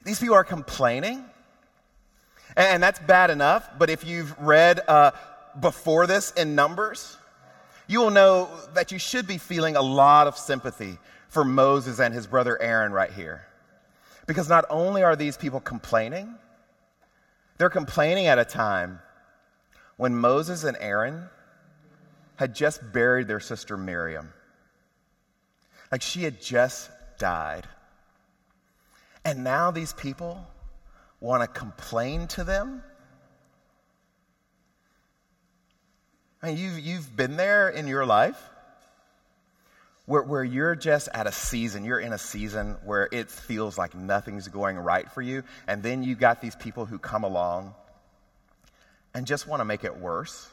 These 0.04 0.21
people 0.21 0.35
are 0.35 0.44
complaining, 0.44 1.25
and 2.56 2.83
that's 2.83 2.99
bad 3.00 3.30
enough, 3.30 3.68
but 3.78 3.90
if 3.90 4.04
you've 4.06 4.38
read 4.38 4.80
uh, 4.87 5.12
before 5.61 6.06
this 6.06 6.30
in 6.33 6.54
Numbers, 6.54 7.16
you 7.87 8.00
will 8.00 8.11
know 8.11 8.49
that 8.75 8.92
you 8.92 8.99
should 8.99 9.26
be 9.26 9.38
feeling 9.38 9.76
a 9.76 9.83
lot 9.83 10.26
of 10.26 10.37
sympathy 10.38 10.99
for 11.28 11.44
Moses 11.44 12.00
and 12.00 12.14
his 12.14 12.26
brother 12.26 12.61
Aaron 12.61 12.92
right 12.92 13.12
here. 13.12 13.47
Because 14.26 14.49
not 14.49 14.64
only 14.71 15.02
are 15.02 15.16
these 15.16 15.37
people 15.37 15.61
complaining, 15.61 16.35
they're 17.58 17.70
complaining 17.70 18.26
at 18.26 18.38
a 18.38 18.44
time 18.44 19.00
when 19.96 20.14
Moses 20.14 20.64
and 20.64 20.76
Aaron 20.80 21.28
had 22.37 22.54
just 22.54 22.92
buried 22.92 23.28
their 23.28 23.40
sister 23.40 23.76
Miriam. 23.76 24.32
Like 25.92 26.02
she 26.02 26.25
had 26.25 26.40
just 26.40 26.90
died. 27.18 27.68
And 29.25 29.44
now 29.44 29.70
these 29.70 29.92
people 29.92 30.44
want 31.20 31.42
to 31.42 31.58
complain 31.58 32.26
to 32.28 32.44
them? 32.44 32.82
I 36.42 36.49
mean, 36.49 36.58
you've, 36.58 36.78
you've 36.80 37.16
been 37.16 37.37
there 37.37 37.70
in 37.70 37.87
your 37.87 38.04
life 38.04 38.50
where, 40.06 40.23
where 40.23 40.44
you're 40.44 40.75
just 40.75 41.08
at 41.14 41.26
a 41.26 41.32
season, 41.32 41.84
you're 41.84 42.00
in 42.00 42.12
a 42.12 42.18
season 42.18 42.76
where 42.84 43.08
it 43.11 43.30
feels 43.30 43.78
like 43.78 43.94
nothing's 43.94 44.49
going 44.49 44.76
right 44.76 45.11
for 45.11 45.23
you, 45.23 45.42
and 45.66 45.82
then 45.82 46.02
you 46.02 46.14
got 46.14 46.40
these 46.40 46.56
people 46.56 46.84
who 46.84 46.99
come 46.99 47.25
along 47.25 47.75
and 49.14 49.26
just 49.26 49.46
want 49.46 49.61
to 49.61 49.64
make 49.64 49.84
it 49.84 49.96
worse. 49.96 50.49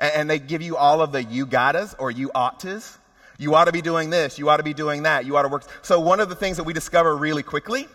And, 0.00 0.12
and 0.14 0.30
they 0.30 0.38
give 0.38 0.62
you 0.62 0.76
all 0.76 1.00
of 1.00 1.12
the 1.12 1.22
you 1.22 1.46
gottas 1.46 1.94
or 1.98 2.10
you 2.10 2.30
oughtas. 2.34 2.96
You 3.38 3.54
ought 3.54 3.66
to 3.66 3.72
be 3.72 3.82
doing 3.82 4.08
this, 4.08 4.38
you 4.38 4.48
ought 4.48 4.56
to 4.56 4.62
be 4.62 4.74
doing 4.74 5.02
that, 5.02 5.26
you 5.26 5.36
ought 5.36 5.42
to 5.42 5.48
work. 5.48 5.64
So, 5.82 6.00
one 6.00 6.20
of 6.20 6.30
the 6.30 6.34
things 6.34 6.56
that 6.56 6.64
we 6.64 6.72
discover 6.72 7.14
really 7.14 7.42
quickly 7.42 7.86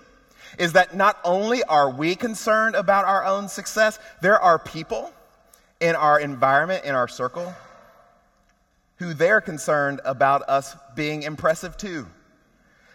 is 0.60 0.74
that 0.74 0.96
not 0.96 1.18
only 1.24 1.64
are 1.64 1.90
we 1.90 2.16
concerned 2.16 2.76
about 2.76 3.06
our 3.06 3.26
own 3.26 3.48
success, 3.48 3.98
there 4.22 4.40
are 4.40 4.60
people 4.60 5.12
in 5.80 5.96
our 5.96 6.20
environment, 6.20 6.86
in 6.86 6.94
our 6.94 7.08
circle, 7.08 7.56
who 9.02 9.16
they're 9.16 9.42
concerned 9.42 10.00
about 10.06 10.44
us 10.48 10.76
being 10.96 11.24
impressive 11.24 11.76
too. 11.76 12.06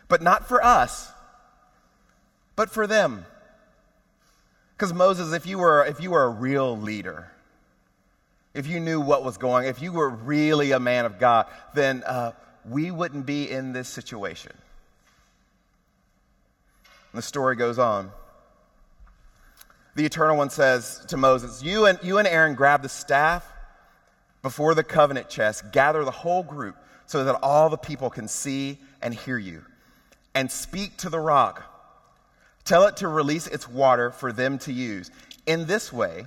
But 0.07 0.23
not 0.23 0.47
for 0.47 0.65
us, 0.65 1.11
but 2.55 2.71
for 2.71 2.87
them. 2.87 3.27
Because 4.77 4.95
Moses, 4.95 5.33
if 5.33 5.47
you 5.47 5.59
were 5.59 5.85
if 5.85 6.01
you 6.01 6.13
were 6.13 6.23
a 6.23 6.31
real 6.31 6.79
leader, 6.79 7.33
if 8.55 8.69
you 8.69 8.79
knew 8.79 9.01
what 9.01 9.25
was 9.25 9.37
going, 9.37 9.67
if 9.67 9.83
you 9.83 9.91
were 9.91 10.09
really 10.09 10.71
a 10.71 10.79
man 10.79 11.07
of 11.07 11.19
God, 11.19 11.47
then 11.75 12.05
uh, 12.05 12.33
we 12.65 12.93
wouldn't 12.93 13.27
be 13.27 13.51
in 13.51 13.73
this 13.73 13.89
situation. 13.89 14.53
And 17.13 17.19
the 17.19 17.23
story 17.23 17.57
goes 17.57 17.81
on. 17.81 18.13
The 19.97 20.05
Eternal 20.05 20.37
One 20.37 20.51
says 20.51 21.05
to 21.09 21.17
Moses, 21.17 21.65
You 21.65 21.87
and, 21.87 21.99
you 22.01 22.19
and 22.19 22.29
Aaron 22.29 22.55
grab 22.55 22.83
the 22.83 22.89
staff 22.89 23.45
before 24.47 24.76
the 24.76 24.85
covenant 24.85 25.29
chest, 25.29 25.73
gather 25.73 26.05
the 26.05 26.11
whole 26.12 26.45
group 26.45 26.76
so 27.07 27.25
that 27.25 27.37
all 27.43 27.69
the 27.69 27.76
people 27.76 28.09
can 28.09 28.29
see 28.29 28.79
and 29.03 29.12
hear 29.12 29.38
you, 29.38 29.61
and 30.37 30.49
speak 30.49 30.97
to 30.97 31.11
the 31.11 31.19
rock. 31.19 31.65
Tell 32.65 32.87
it 32.87 32.97
to 32.99 33.09
release 33.09 33.49
its 33.49 33.69
water 33.69 34.12
for 34.12 34.31
them 34.31 34.57
to 34.59 34.73
use. 34.73 35.11
In 35.47 35.67
this 35.67 35.93
way, 35.93 36.26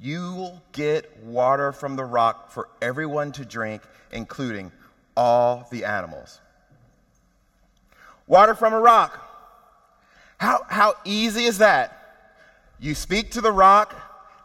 you 0.00 0.32
will 0.34 0.62
get 0.72 1.14
water 1.22 1.72
from 1.72 1.94
the 1.94 2.06
rock 2.06 2.50
for 2.52 2.70
everyone 2.80 3.32
to 3.32 3.44
drink, 3.44 3.82
including 4.12 4.72
all 5.14 5.68
the 5.70 5.84
animals. 5.84 6.40
Water 8.26 8.54
from 8.54 8.72
a 8.72 8.80
rock. 8.80 9.20
How, 10.38 10.64
how 10.70 10.94
easy 11.04 11.44
is 11.44 11.58
that? 11.58 11.98
You 12.78 12.94
speak 12.94 13.32
to 13.32 13.42
the 13.42 13.52
rock, 13.52 13.94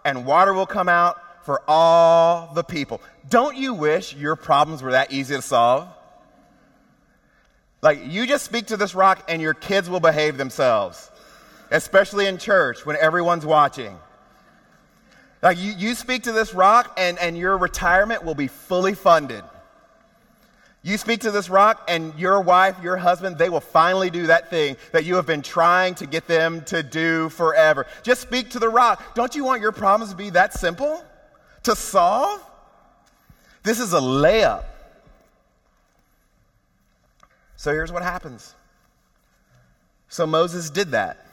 and 0.04 0.26
water 0.26 0.54
will 0.54 0.66
come 0.66 0.90
out 0.90 1.22
for 1.46 1.62
all 1.68 2.52
the 2.56 2.64
people. 2.64 3.00
Don't 3.30 3.56
you 3.56 3.74
wish 3.74 4.16
your 4.16 4.36
problems 4.36 4.82
were 4.82 4.92
that 4.92 5.14
easy 5.14 5.36
to 5.36 5.42
solve? 5.42 5.88
Like, 7.82 8.00
you 8.08 8.26
just 8.26 8.44
speak 8.44 8.68
to 8.68 8.78
this 8.78 8.96
rock, 8.96 9.24
and 9.30 9.40
your 9.40 9.54
kids 9.54 9.88
will 9.88 10.00
behave 10.00 10.38
themselves, 10.38 11.12
especially 11.70 12.26
in 12.26 12.40
church 12.40 12.84
when 12.84 12.98
everyone's 12.98 13.46
watching. 13.46 13.96
Like 15.44 15.60
you, 15.60 15.74
you 15.78 15.94
speak 15.94 16.24
to 16.24 16.32
this 16.32 16.56
rock 16.56 16.94
and, 16.98 17.20
and 17.20 17.38
your 17.38 17.56
retirement 17.56 18.26
will 18.26 18.34
be 18.34 18.48
fully 18.48 18.96
funded. 18.96 19.44
You 20.82 20.98
speak 20.98 21.20
to 21.22 21.30
this 21.30 21.52
rock 21.52 21.84
and 21.88 22.18
your 22.18 22.42
wife, 22.42 22.82
your 22.82 22.98
husband, 22.98 23.38
they 23.38 23.50
will 23.50 23.60
finally 23.60 24.10
do 24.10 24.28
that 24.28 24.50
thing 24.50 24.78
that 24.92 25.06
you 25.06 25.18
have 25.18 25.28
been 25.28 25.44
trying 25.44 25.94
to 25.96 26.08
get 26.08 26.28
them 26.28 26.64
to 26.66 26.82
do 26.82 27.30
forever. 27.30 27.86
Just 28.02 28.22
speak 28.22 28.52
to 28.52 28.60
the 28.60 28.70
rock. 28.70 29.14
Don't 29.14 29.36
you 29.36 29.44
want 29.44 29.62
your 29.62 29.72
problems 29.72 30.10
to 30.10 30.18
be 30.18 30.32
that 30.32 30.54
simple 30.54 31.04
to 31.66 31.76
solve? 31.76 32.42
This 33.64 33.80
is 33.80 33.94
a 33.94 34.00
layup. 34.00 34.66
So 37.58 37.72
here's 37.72 37.92
what 37.92 38.04
happens. 38.04 38.54
So 40.08 40.26
Moses 40.26 40.70
did 40.70 40.92
that. 40.92 41.26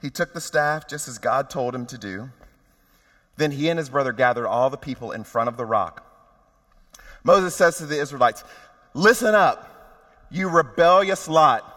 He 0.00 0.10
took 0.10 0.32
the 0.32 0.40
staff 0.40 0.88
just 0.88 1.08
as 1.08 1.18
God 1.18 1.50
told 1.50 1.74
him 1.74 1.86
to 1.86 1.98
do. 1.98 2.30
Then 3.36 3.50
he 3.50 3.68
and 3.68 3.78
his 3.78 3.88
brother 3.88 4.12
gathered 4.12 4.46
all 4.46 4.70
the 4.70 4.76
people 4.76 5.12
in 5.12 5.24
front 5.24 5.48
of 5.48 5.56
the 5.56 5.64
rock. 5.64 6.06
Moses 7.24 7.54
says 7.54 7.78
to 7.78 7.86
the 7.86 8.00
Israelites, 8.00 8.44
Listen 8.94 9.34
up, 9.34 10.26
you 10.30 10.48
rebellious 10.48 11.28
lot. 11.28 11.68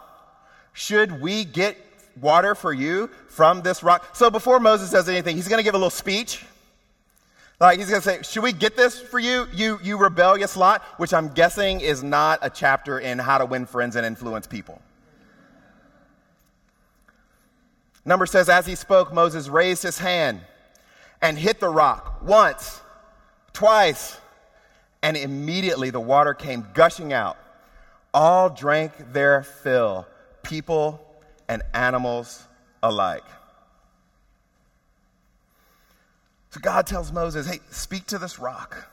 Should 0.74 1.22
we 1.22 1.46
get 1.46 1.78
water 2.20 2.56
for 2.56 2.74
you 2.74 3.10
from 3.30 3.62
this 3.62 3.84
rock? 3.84 4.16
So 4.16 4.30
before 4.30 4.60
Moses 4.60 4.90
says 4.92 5.08
anything, 5.08 5.36
he's 5.36 5.48
going 5.48 5.60
to 5.60 5.64
give 5.64 5.76
a 5.76 5.78
little 5.78 5.90
speech. 5.90 6.44
Like 7.60 7.80
he's 7.80 7.90
going 7.90 8.02
to 8.02 8.08
say, 8.08 8.22
Should 8.22 8.44
we 8.44 8.52
get 8.52 8.76
this 8.76 9.00
for 9.00 9.20
you, 9.20 9.48
you, 9.54 9.80
you 9.82 9.98
rebellious 9.98 10.58
lot? 10.58 10.84
Which 10.98 11.14
I'm 11.14 11.30
guessing 11.30 11.82
is 11.82 12.04
not 12.04 12.40
a 12.42 12.50
chapter 12.50 13.00
in 13.00 13.18
how 13.18 13.38
to 13.38 13.46
win 13.46 13.66
friends 13.66 13.96
and 13.96 14.06
influence 14.06 14.46
people. 14.48 14.82
Number 18.04 18.26
says, 18.26 18.50
As 18.50 18.66
he 18.66 18.76
spoke, 18.76 19.14
Moses 19.14 19.48
raised 19.48 19.84
his 19.84 19.98
hand 19.98 20.42
and 21.22 21.38
hit 21.38 21.60
the 21.60 21.70
rock 21.70 22.22
once, 22.22 22.82
twice, 23.54 24.18
and 25.02 25.16
immediately 25.16 25.90
the 25.90 26.00
water 26.00 26.34
came 26.34 26.68
gushing 26.74 27.14
out. 27.14 27.38
All 28.14 28.50
drank 28.50 29.14
their 29.14 29.44
fill, 29.44 30.08
people 30.44 31.02
and 31.48 31.62
animals 31.74 32.44
alike. 32.84 33.24
So 36.56 36.62
God 36.62 36.88
tells 36.88 37.12
Moses, 37.12 37.50
hey, 37.50 37.60
speak 37.70 38.06
to 38.06 38.18
this 38.18 38.40
rock. 38.40 38.90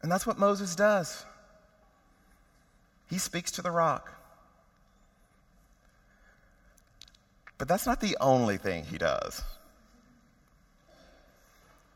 And 0.00 0.10
that's 0.10 0.26
what 0.26 0.38
Moses 0.38 0.74
does. 0.74 1.26
He 3.10 3.18
speaks 3.18 3.50
to 3.50 3.60
the 3.60 3.70
rock. 3.70 4.10
But 7.58 7.68
that's 7.68 7.84
not 7.84 8.00
the 8.00 8.16
only 8.18 8.56
thing 8.56 8.86
he 8.86 8.96
does. 8.96 9.42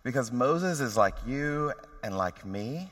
Because 0.02 0.30
Moses 0.30 0.80
is 0.80 0.98
like 0.98 1.14
you 1.26 1.72
and 2.04 2.14
like 2.14 2.44
me. 2.44 2.90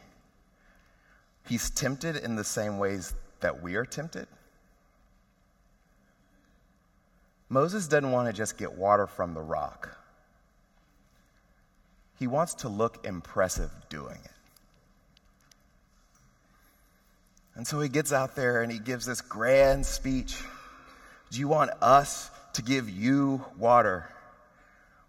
He's 1.46 1.68
tempted 1.68 2.16
in 2.16 2.36
the 2.36 2.44
same 2.44 2.78
ways 2.78 3.14
that 3.40 3.62
we 3.62 3.74
are 3.74 3.84
tempted. 3.84 4.28
Moses 7.48 7.86
doesn't 7.88 8.10
want 8.10 8.28
to 8.28 8.32
just 8.32 8.58
get 8.58 8.72
water 8.72 9.06
from 9.06 9.34
the 9.34 9.40
rock. 9.40 9.96
He 12.18 12.26
wants 12.26 12.54
to 12.54 12.68
look 12.68 13.06
impressive 13.06 13.70
doing 13.88 14.18
it. 14.24 14.30
And 17.54 17.66
so 17.66 17.80
he 17.80 17.88
gets 17.88 18.12
out 18.12 18.36
there 18.36 18.62
and 18.62 18.70
he 18.70 18.78
gives 18.78 19.06
this 19.06 19.20
grand 19.20 19.86
speech. 19.86 20.42
Do 21.30 21.38
you 21.38 21.48
want 21.48 21.70
us 21.80 22.30
to 22.56 22.62
give 22.62 22.88
you 22.88 23.44
water. 23.58 24.08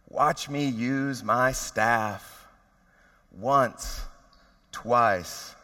Watch 0.10 0.50
me 0.50 0.68
use 0.68 1.24
my 1.24 1.54
staff 1.54 2.46
once, 3.32 4.02
twice. 4.74 5.56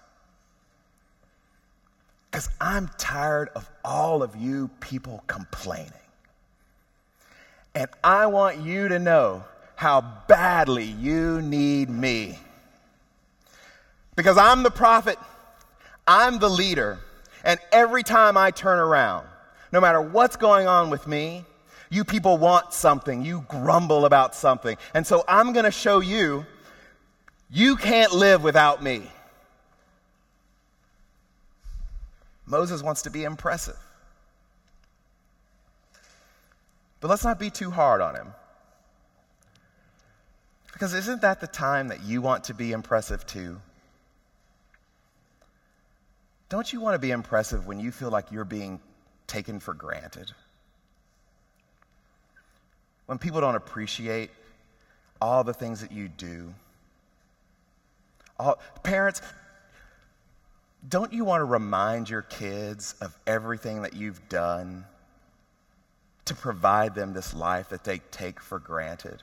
Because 2.32 2.50
I'm 2.62 2.90
tired 2.98 3.50
of 3.54 3.70
all 3.84 4.24
of 4.24 4.38
you 4.38 4.70
people 4.80 5.26
complaining. 5.28 5.92
And 7.76 7.88
I 8.04 8.28
want 8.28 8.60
you 8.60 8.88
to 8.88 9.00
know 9.00 9.44
how 9.76 10.02
badly 10.28 10.86
you 10.86 11.42
need 11.42 11.90
me. 11.90 12.38
Because 14.16 14.38
I'm 14.38 14.64
the 14.64 14.72
prophet, 14.72 15.18
I'm 16.08 16.38
the 16.38 16.50
leader, 16.50 17.00
and 17.44 17.60
every 17.72 18.04
time 18.04 18.38
I 18.38 18.52
turn 18.52 18.80
around, 18.80 19.28
no 19.72 19.82
matter 19.82 20.00
what's 20.00 20.36
going 20.36 20.68
on 20.68 20.90
with 20.90 21.08
me, 21.08 21.46
you 21.90 22.04
people 22.04 22.38
want 22.38 22.74
something, 22.74 23.24
you 23.24 23.46
grumble 23.48 24.06
about 24.06 24.36
something. 24.36 24.78
And 24.94 25.06
so 25.06 25.24
I'm 25.28 25.54
going 25.54 25.66
to 25.66 25.72
show 25.72 26.00
you 26.00 26.46
you 27.50 27.76
can't 27.76 28.14
live 28.14 28.44
without 28.44 28.82
me. 28.82 29.04
Moses 32.46 32.82
wants 32.82 33.04
to 33.04 33.10
be 33.10 33.24
impressive. 33.24 33.78
But 37.04 37.10
let's 37.10 37.26
not 37.26 37.38
be 37.38 37.50
too 37.50 37.70
hard 37.70 38.00
on 38.00 38.16
him. 38.16 38.34
Because 40.72 40.94
isn't 40.94 41.20
that 41.24 41.42
the 41.42 41.48
time 41.48 41.90
that 41.90 42.02
you 42.02 42.22
want 42.22 42.46
to 42.46 42.54
be 42.54 42.72
impressive 42.72 43.28
too? 43.28 43.60
Don't 46.48 46.72
you 46.72 46.80
want 46.80 46.96
to 46.96 47.00
be 47.00 47.12
impressive 47.12 47.68
when 47.68 47.82
you 47.82 47.92
feel 47.92 48.10
like 48.10 48.32
you're 48.32 48.46
being 48.46 48.80
taken 49.28 49.60
for 49.60 49.74
granted? 49.74 50.32
when 53.06 53.18
people 53.18 53.42
don't 53.42 53.56
appreciate 53.56 54.32
all 55.22 55.44
the 55.44 55.54
things 55.54 55.82
that 55.82 55.92
you 55.92 56.08
do. 56.08 56.54
All, 58.40 58.58
parents, 58.82 59.22
don't 60.88 61.14
you 61.14 61.26
want 61.26 61.42
to 61.42 61.46
remind 61.46 62.10
your 62.10 62.22
kids 62.22 62.96
of 63.02 63.14
everything 63.28 63.82
that 63.84 63.94
you've 63.94 64.30
done 64.30 64.86
to 66.26 66.36
provide 66.36 66.96
them 66.96 67.14
this 67.14 67.34
life 67.34 67.70
that 67.70 67.84
they 67.84 68.00
take 68.12 68.40
for 68.40 68.60
granted? 68.60 69.22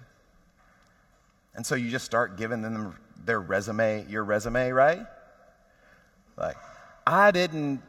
And 1.55 1.67
so 1.67 1.75
you 1.75 1.91
just 1.91 2.05
start 2.05 2.37
giving 2.37 2.63
them 2.63 2.95
their 3.25 3.41
resume, 3.41 4.07
your 4.09 4.25
resume, 4.25 4.71
right? 4.71 5.07
Like, 6.37 6.57
I 7.07 7.31
didn't 7.31 7.83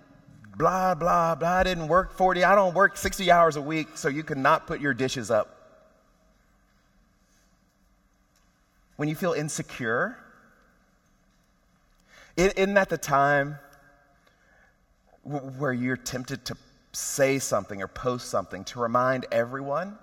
blah, 0.58 0.96
blah, 0.96 1.36
blah, 1.36 1.50
I 1.50 1.64
didn't 1.64 1.88
work 1.88 2.14
40, 2.14 2.44
I 2.44 2.56
don't 2.56 2.74
work 2.74 2.98
60 2.98 3.32
hours 3.32 3.56
a 3.56 3.62
week, 3.62 3.88
so 3.96 4.10
you 4.10 4.24
cannot 4.24 4.68
put 4.68 4.82
your 4.82 4.94
dishes 4.94 5.32
up. 5.32 5.58
When 8.98 9.10
you 9.10 9.16
feel 9.16 9.34
insecure, 9.34 10.18
isn't 12.38 12.74
that 12.76 12.90
the 12.90 12.98
time 12.98 13.58
where 15.24 15.74
you're 15.74 15.98
tempted 15.98 16.46
to 16.46 16.58
say 16.94 17.40
something 17.40 17.82
or 17.82 17.88
post 17.88 18.30
something 18.30 18.64
to 18.66 18.80
remind 18.80 19.26
everyone 19.32 19.98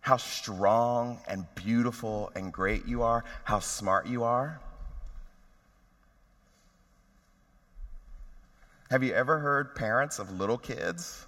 how 0.00 0.18
strong 0.18 1.18
and 1.26 1.46
beautiful 1.54 2.30
and 2.34 2.52
great 2.52 2.86
you 2.86 3.02
are, 3.02 3.24
how 3.44 3.58
smart 3.58 4.06
you 4.06 4.22
are? 4.22 4.60
Have 8.90 9.02
you 9.02 9.14
ever 9.14 9.38
heard 9.38 9.74
parents 9.74 10.18
of 10.18 10.30
little 10.30 10.58
kids 10.58 11.26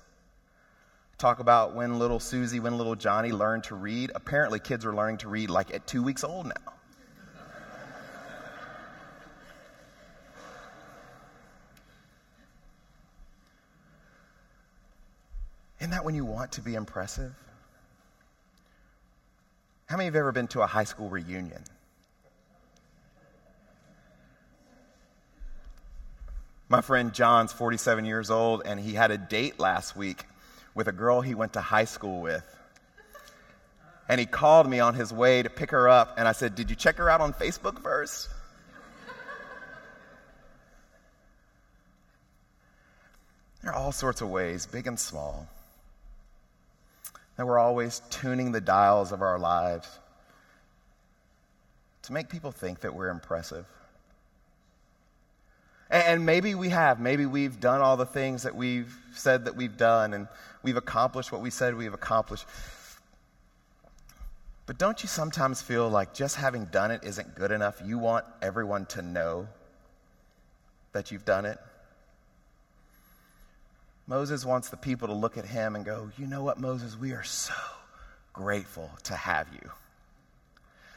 talk 1.16 1.40
about 1.40 1.74
when 1.74 1.98
little 1.98 2.20
Susie, 2.20 2.60
when 2.60 2.76
little 2.76 2.94
Johnny 2.94 3.32
learned 3.32 3.64
to 3.64 3.74
read? 3.74 4.12
Apparently, 4.14 4.60
kids 4.60 4.84
are 4.84 4.94
learning 4.94 5.16
to 5.18 5.28
read 5.28 5.48
like 5.48 5.72
at 5.72 5.86
two 5.86 6.02
weeks 6.02 6.22
old 6.22 6.46
now. 6.46 6.75
When 16.06 16.14
you 16.14 16.24
want 16.24 16.52
to 16.52 16.60
be 16.60 16.76
impressive? 16.76 17.34
How 19.86 19.96
many 19.96 20.04
have 20.04 20.14
ever 20.14 20.30
been 20.30 20.46
to 20.48 20.62
a 20.62 20.66
high 20.68 20.84
school 20.84 21.08
reunion? 21.08 21.64
My 26.68 26.80
friend 26.80 27.12
John's 27.12 27.52
47 27.52 28.04
years 28.04 28.30
old, 28.30 28.62
and 28.64 28.78
he 28.78 28.94
had 28.94 29.10
a 29.10 29.18
date 29.18 29.58
last 29.58 29.96
week 29.96 30.22
with 30.76 30.86
a 30.86 30.92
girl 30.92 31.22
he 31.22 31.34
went 31.34 31.54
to 31.54 31.60
high 31.60 31.86
school 31.86 32.20
with. 32.20 32.44
And 34.08 34.20
he 34.20 34.26
called 34.26 34.70
me 34.70 34.78
on 34.78 34.94
his 34.94 35.12
way 35.12 35.42
to 35.42 35.50
pick 35.50 35.72
her 35.72 35.88
up, 35.88 36.14
and 36.18 36.28
I 36.28 36.32
said, 36.32 36.54
Did 36.54 36.70
you 36.70 36.76
check 36.76 36.98
her 36.98 37.10
out 37.10 37.20
on 37.20 37.32
Facebook 37.32 37.82
first? 37.82 38.28
there 43.64 43.72
are 43.72 43.74
all 43.74 43.90
sorts 43.90 44.20
of 44.20 44.28
ways, 44.28 44.66
big 44.66 44.86
and 44.86 45.00
small, 45.00 45.48
that 47.36 47.46
we're 47.46 47.58
always 47.58 48.02
tuning 48.10 48.52
the 48.52 48.60
dials 48.60 49.12
of 49.12 49.22
our 49.22 49.38
lives 49.38 49.98
to 52.02 52.12
make 52.12 52.28
people 52.28 52.52
think 52.52 52.80
that 52.80 52.94
we're 52.94 53.08
impressive. 53.08 53.66
And 55.90 56.26
maybe 56.26 56.54
we 56.54 56.70
have. 56.70 56.98
Maybe 56.98 57.26
we've 57.26 57.60
done 57.60 57.80
all 57.80 57.96
the 57.96 58.06
things 58.06 58.42
that 58.42 58.56
we've 58.56 58.96
said 59.12 59.44
that 59.44 59.54
we've 59.54 59.76
done, 59.76 60.14
and 60.14 60.26
we've 60.62 60.76
accomplished 60.76 61.30
what 61.30 61.40
we 61.40 61.50
said 61.50 61.76
we've 61.76 61.94
accomplished. 61.94 62.46
But 64.66 64.78
don't 64.78 65.00
you 65.02 65.08
sometimes 65.08 65.62
feel 65.62 65.88
like 65.88 66.12
just 66.12 66.36
having 66.36 66.64
done 66.66 66.90
it 66.90 67.04
isn't 67.04 67.36
good 67.36 67.52
enough? 67.52 67.80
You 67.84 67.98
want 67.98 68.24
everyone 68.42 68.86
to 68.86 69.02
know 69.02 69.46
that 70.92 71.12
you've 71.12 71.24
done 71.24 71.44
it? 71.44 71.58
Moses 74.06 74.44
wants 74.44 74.68
the 74.68 74.76
people 74.76 75.08
to 75.08 75.14
look 75.14 75.36
at 75.36 75.44
him 75.44 75.74
and 75.74 75.84
go, 75.84 76.10
You 76.16 76.26
know 76.26 76.42
what, 76.42 76.60
Moses? 76.60 76.96
We 76.96 77.12
are 77.12 77.24
so 77.24 77.54
grateful 78.32 78.90
to 79.04 79.14
have 79.14 79.48
you. 79.52 79.70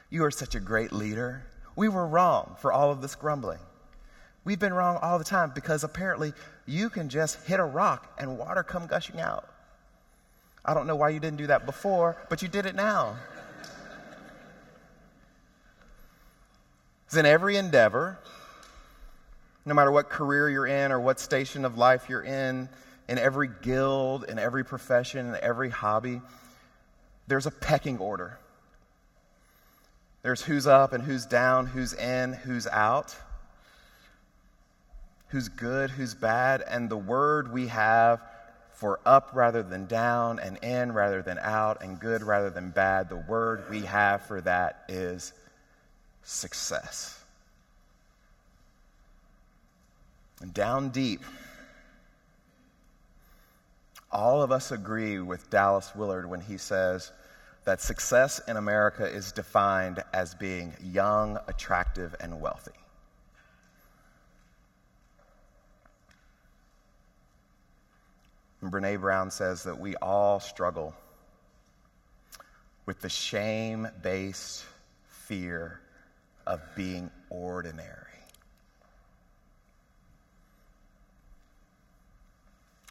You 0.09 0.25
are 0.25 0.31
such 0.31 0.55
a 0.55 0.59
great 0.59 0.91
leader. 0.91 1.43
We 1.75 1.87
were 1.87 2.05
wrong 2.05 2.55
for 2.59 2.71
all 2.71 2.91
of 2.91 3.01
this 3.01 3.15
grumbling. 3.15 3.59
We've 4.43 4.59
been 4.59 4.73
wrong 4.73 4.97
all 5.01 5.17
the 5.17 5.25
time 5.25 5.51
because 5.53 5.83
apparently 5.83 6.33
you 6.65 6.89
can 6.89 7.09
just 7.09 7.45
hit 7.45 7.59
a 7.59 7.63
rock 7.63 8.13
and 8.17 8.37
water 8.37 8.63
come 8.63 8.87
gushing 8.87 9.19
out. 9.19 9.47
I 10.63 10.73
don't 10.73 10.87
know 10.87 10.95
why 10.95 11.09
you 11.09 11.19
didn't 11.19 11.37
do 11.37 11.47
that 11.47 11.65
before, 11.65 12.17
but 12.29 12.41
you 12.41 12.47
did 12.47 12.65
it 12.65 12.75
now. 12.75 13.15
In 17.17 17.25
every 17.25 17.57
endeavor, 17.57 18.19
no 19.65 19.73
matter 19.73 19.91
what 19.91 20.09
career 20.09 20.47
you're 20.49 20.67
in 20.67 20.91
or 20.91 20.99
what 20.99 21.19
station 21.19 21.65
of 21.65 21.77
life 21.77 22.07
you're 22.07 22.21
in, 22.21 22.69
in 23.09 23.17
every 23.17 23.49
guild, 23.61 24.23
in 24.23 24.39
every 24.39 24.63
profession, 24.63 25.27
in 25.27 25.37
every 25.41 25.69
hobby, 25.69 26.21
there's 27.27 27.45
a 27.45 27.51
pecking 27.51 27.97
order. 27.97 28.39
There's 30.21 30.41
who's 30.41 30.67
up 30.67 30.93
and 30.93 31.03
who's 31.03 31.25
down, 31.25 31.65
who's 31.65 31.93
in, 31.93 32.31
who's 32.31 32.67
out 32.67 33.17
who's 35.29 35.47
good, 35.47 35.91
who's 35.91 36.13
bad, 36.13 36.63
and 36.67 36.89
the 36.89 36.97
word 36.97 37.51
we 37.51 37.67
have 37.67 38.21
for 38.73 38.99
up 39.05 39.29
rather 39.33 39.63
than 39.63 39.85
down, 39.85 40.39
and 40.39 40.57
in 40.57 40.91
rather 40.91 41.21
than 41.21 41.37
out, 41.39 41.83
and 41.83 41.99
good 41.99 42.23
rather 42.23 42.49
than 42.49 42.71
bad, 42.71 43.09
the 43.09 43.17
word 43.17 43.63
we 43.69 43.81
have 43.81 44.21
for 44.23 44.41
that 44.41 44.83
is 44.87 45.33
success. 46.23 47.19
And 50.41 50.53
down 50.53 50.89
deep, 50.89 51.21
all 54.11 54.41
of 54.41 54.51
us 54.51 54.71
agree 54.71 55.19
with 55.19 55.49
Dallas 55.49 55.95
Willard 55.95 56.29
when 56.29 56.41
he 56.41 56.57
says 56.57 57.11
that 57.65 57.81
success 57.81 58.41
in 58.47 58.57
America 58.57 59.05
is 59.05 59.31
defined 59.31 60.03
as 60.13 60.33
being 60.33 60.73
young, 60.81 61.37
attractive, 61.47 62.15
and 62.19 62.41
wealthy. 62.41 62.71
And 68.61 68.71
Brene 68.71 68.99
Brown 68.99 69.31
says 69.31 69.63
that 69.63 69.79
we 69.79 69.95
all 69.97 70.39
struggle 70.39 70.95
with 72.85 72.99
the 73.01 73.09
shame 73.09 73.87
based 74.01 74.65
fear 75.07 75.79
of 76.47 76.59
being 76.75 77.11
ordinary. 77.29 77.95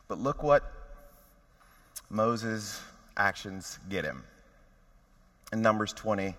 But 0.06 0.18
look 0.18 0.42
what 0.42 0.77
Moses' 2.10 2.80
actions 3.16 3.78
get 3.88 4.04
him. 4.04 4.24
In 5.52 5.62
Numbers 5.62 5.92
20, 5.92 6.26
it 6.26 6.36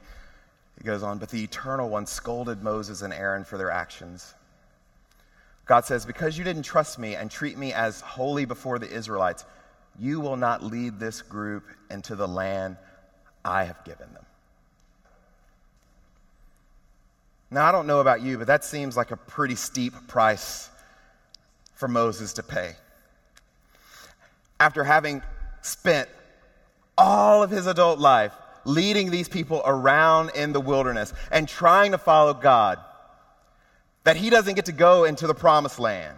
goes 0.84 1.04
on, 1.04 1.18
but 1.18 1.30
the 1.30 1.44
Eternal 1.44 1.90
One 1.90 2.06
scolded 2.06 2.64
Moses 2.64 3.02
and 3.02 3.14
Aaron 3.14 3.44
for 3.44 3.58
their 3.58 3.72
actions. 3.72 4.34
God 5.66 5.86
says, 5.86 6.06
Because 6.06 6.38
you 6.38 6.44
didn't 6.44 6.64
trust 6.64 6.98
me 6.98 7.16
and 7.16 7.30
treat 7.30 7.58
me 7.58 7.74
as 7.74 8.02
holy 8.02 8.46
before 8.46 8.80
the 8.80 8.90
Israelites, 8.90 9.46
you 10.00 10.20
will 10.20 10.38
not 10.38 10.64
lead 10.64 11.00
this 11.00 11.22
group 11.22 11.64
into 11.92 12.16
the 12.16 12.28
land 12.28 12.78
I 13.44 13.66
have 13.66 13.84
given 13.84 14.12
them. 14.14 14.26
Now, 17.52 17.66
I 17.66 17.72
don't 17.72 17.88
know 17.88 18.00
about 18.00 18.22
you, 18.22 18.38
but 18.38 18.48
that 18.48 18.64
seems 18.64 18.96
like 18.96 19.12
a 19.12 19.18
pretty 19.18 19.56
steep 19.56 19.94
price 20.08 20.70
for 21.74 21.88
Moses 21.88 22.34
to 22.34 22.44
pay. 22.44 22.76
After 24.60 24.84
having 24.84 25.24
spent 25.62 26.10
all 26.98 27.44
of 27.44 27.50
his 27.50 27.68
adult 27.68 28.00
life 28.00 28.34
leading 28.66 29.10
these 29.10 29.30
people 29.30 29.62
around 29.66 30.32
in 30.36 30.54
the 30.54 30.62
wilderness 30.62 31.14
and 31.32 31.48
trying 31.48 31.92
to 31.92 31.98
follow 31.98 32.34
God, 32.34 32.80
that 34.04 34.18
he 34.18 34.30
doesn't 34.30 34.56
get 34.56 34.66
to 34.66 34.72
go 34.72 35.06
into 35.06 35.28
the 35.28 35.34
promised 35.34 35.80
land. 35.80 36.18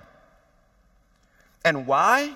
And 1.63 1.85
why? 1.85 2.35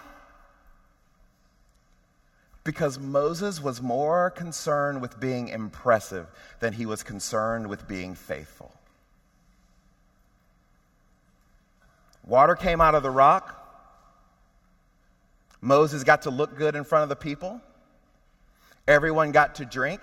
Because 2.63 2.99
Moses 2.99 3.61
was 3.61 3.81
more 3.81 4.29
concerned 4.31 5.01
with 5.01 5.19
being 5.19 5.49
impressive 5.49 6.27
than 6.59 6.73
he 6.73 6.85
was 6.85 7.03
concerned 7.03 7.67
with 7.67 7.87
being 7.87 8.15
faithful. 8.15 8.71
Water 12.25 12.55
came 12.55 12.81
out 12.81 12.95
of 12.95 13.03
the 13.03 13.11
rock. 13.11 13.61
Moses 15.65 16.03
got 16.03 16.21
to 16.21 16.29
look 16.29 16.55
good 16.59 16.75
in 16.75 16.83
front 16.83 17.01
of 17.01 17.09
the 17.09 17.15
people. 17.15 17.59
Everyone 18.87 19.31
got 19.31 19.55
to 19.55 19.65
drink. 19.65 19.99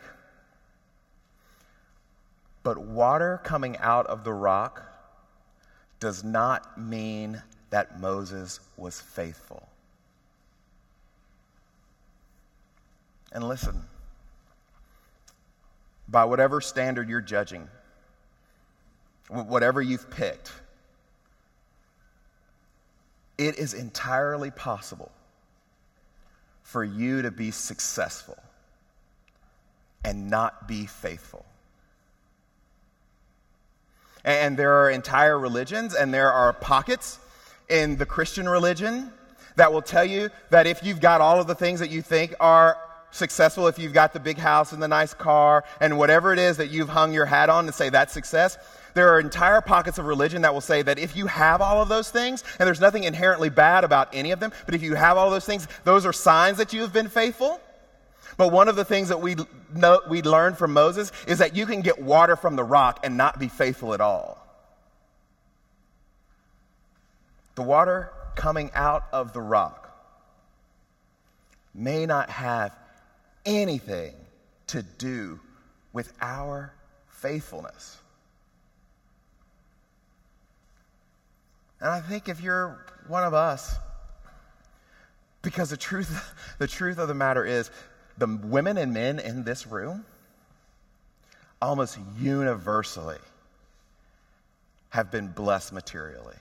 But 2.64 2.78
water 2.78 3.40
coming 3.44 3.76
out 3.78 4.08
of 4.08 4.24
the 4.24 4.32
rock 4.32 4.82
does 6.00 6.24
not 6.24 6.80
mean 6.80 7.40
that 7.70 8.00
Moses 8.00 8.58
was 8.76 9.00
faithful. 9.00 9.68
And 13.30 13.46
listen, 13.46 13.82
by 16.08 16.24
whatever 16.24 16.60
standard 16.60 17.08
you're 17.08 17.20
judging, 17.20 17.68
whatever 19.28 19.80
you've 19.80 20.10
picked, 20.10 20.50
it 23.38 23.58
is 23.58 23.74
entirely 23.74 24.50
possible 24.50 25.12
for 26.72 26.82
you 26.82 27.20
to 27.20 27.30
be 27.30 27.50
successful 27.50 28.38
and 30.02 30.30
not 30.30 30.66
be 30.66 30.86
faithful. 30.86 31.44
And 34.24 34.56
there 34.56 34.72
are 34.82 34.90
entire 34.90 35.38
religions 35.38 35.94
and 35.94 36.14
there 36.14 36.32
are 36.32 36.54
pockets 36.54 37.18
in 37.68 37.96
the 37.96 38.06
Christian 38.06 38.48
religion 38.48 39.12
that 39.56 39.70
will 39.70 39.82
tell 39.82 40.04
you 40.04 40.30
that 40.48 40.66
if 40.66 40.82
you've 40.82 41.00
got 41.00 41.20
all 41.20 41.38
of 41.38 41.46
the 41.46 41.54
things 41.54 41.78
that 41.80 41.90
you 41.90 42.00
think 42.00 42.34
are 42.40 42.78
successful, 43.10 43.66
if 43.66 43.78
you've 43.78 43.92
got 43.92 44.14
the 44.14 44.20
big 44.20 44.38
house 44.38 44.72
and 44.72 44.82
the 44.82 44.88
nice 44.88 45.12
car 45.12 45.64
and 45.78 45.98
whatever 45.98 46.32
it 46.32 46.38
is 46.38 46.56
that 46.56 46.70
you've 46.70 46.88
hung 46.88 47.12
your 47.12 47.26
hat 47.26 47.50
on 47.50 47.66
to 47.66 47.72
say 47.72 47.90
that's 47.90 48.14
success, 48.14 48.56
there 48.94 49.08
are 49.10 49.20
entire 49.20 49.60
pockets 49.60 49.98
of 49.98 50.06
religion 50.06 50.42
that 50.42 50.52
will 50.52 50.60
say 50.60 50.82
that 50.82 50.98
if 50.98 51.16
you 51.16 51.26
have 51.26 51.60
all 51.60 51.80
of 51.80 51.88
those 51.88 52.10
things, 52.10 52.44
and 52.58 52.66
there's 52.66 52.80
nothing 52.80 53.04
inherently 53.04 53.48
bad 53.48 53.84
about 53.84 54.08
any 54.12 54.30
of 54.30 54.40
them, 54.40 54.52
but 54.66 54.74
if 54.74 54.82
you 54.82 54.94
have 54.94 55.16
all 55.16 55.30
those 55.30 55.46
things, 55.46 55.66
those 55.84 56.04
are 56.04 56.12
signs 56.12 56.58
that 56.58 56.72
you 56.72 56.82
have 56.82 56.92
been 56.92 57.08
faithful. 57.08 57.60
But 58.36 58.52
one 58.52 58.68
of 58.68 58.76
the 58.76 58.84
things 58.84 59.08
that 59.08 59.20
we, 59.20 59.36
know, 59.74 60.00
we 60.08 60.22
learned 60.22 60.58
from 60.58 60.72
Moses 60.72 61.12
is 61.26 61.38
that 61.38 61.54
you 61.54 61.66
can 61.66 61.80
get 61.80 62.00
water 62.00 62.36
from 62.36 62.56
the 62.56 62.64
rock 62.64 63.00
and 63.04 63.16
not 63.16 63.38
be 63.38 63.48
faithful 63.48 63.94
at 63.94 64.00
all. 64.00 64.38
The 67.54 67.62
water 67.62 68.10
coming 68.34 68.70
out 68.74 69.04
of 69.12 69.32
the 69.32 69.40
rock 69.40 69.90
may 71.74 72.06
not 72.06 72.30
have 72.30 72.74
anything 73.44 74.14
to 74.68 74.82
do 74.82 75.40
with 75.92 76.12
our 76.20 76.72
faithfulness. 77.08 77.98
And 81.82 81.90
I 81.90 82.00
think 82.00 82.28
if 82.28 82.40
you're 82.40 82.78
one 83.08 83.24
of 83.24 83.34
us, 83.34 83.74
because 85.42 85.70
the 85.70 85.76
truth, 85.76 86.32
the 86.58 86.68
truth 86.68 86.98
of 86.98 87.08
the 87.08 87.14
matter 87.14 87.44
is, 87.44 87.70
the 88.16 88.28
women 88.28 88.78
and 88.78 88.94
men 88.94 89.18
in 89.18 89.42
this 89.42 89.66
room 89.66 90.04
almost 91.60 91.98
universally 92.20 93.18
have 94.90 95.10
been 95.10 95.28
blessed 95.28 95.72
materially. 95.72 96.36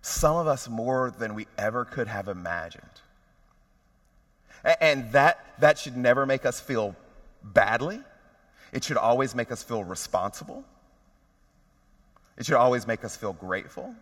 Some 0.00 0.36
of 0.36 0.46
us 0.46 0.68
more 0.68 1.12
than 1.18 1.34
we 1.34 1.46
ever 1.56 1.84
could 1.84 2.06
have 2.06 2.28
imagined. 2.28 2.84
And 4.80 5.10
that, 5.12 5.44
that 5.58 5.78
should 5.78 5.96
never 5.96 6.24
make 6.24 6.46
us 6.46 6.60
feel 6.60 6.94
badly. 7.42 8.00
It 8.72 8.84
should 8.84 8.96
always 8.96 9.34
make 9.34 9.50
us 9.50 9.62
feel 9.62 9.82
responsible. 9.82 10.64
It 12.38 12.46
should 12.46 12.54
always 12.54 12.86
make 12.86 13.04
us 13.04 13.16
feel 13.16 13.32
grateful. 13.32 13.94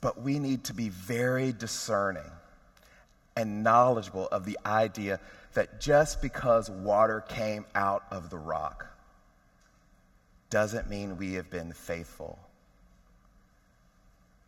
But 0.00 0.22
we 0.22 0.38
need 0.38 0.64
to 0.64 0.74
be 0.74 0.88
very 0.88 1.52
discerning 1.52 2.30
and 3.36 3.62
knowledgeable 3.62 4.28
of 4.28 4.46
the 4.46 4.58
idea 4.64 5.20
that 5.52 5.80
just 5.80 6.22
because 6.22 6.70
water 6.70 7.20
came 7.20 7.66
out 7.74 8.04
of 8.10 8.30
the 8.30 8.38
rock 8.38 8.86
doesn't 10.48 10.88
mean 10.88 11.18
we 11.18 11.34
have 11.34 11.50
been 11.50 11.72
faithful. 11.72 12.38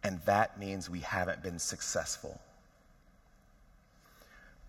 And 0.03 0.21
that 0.25 0.59
means 0.59 0.89
we 0.89 1.01
haven't 1.01 1.43
been 1.43 1.59
successful. 1.59 2.41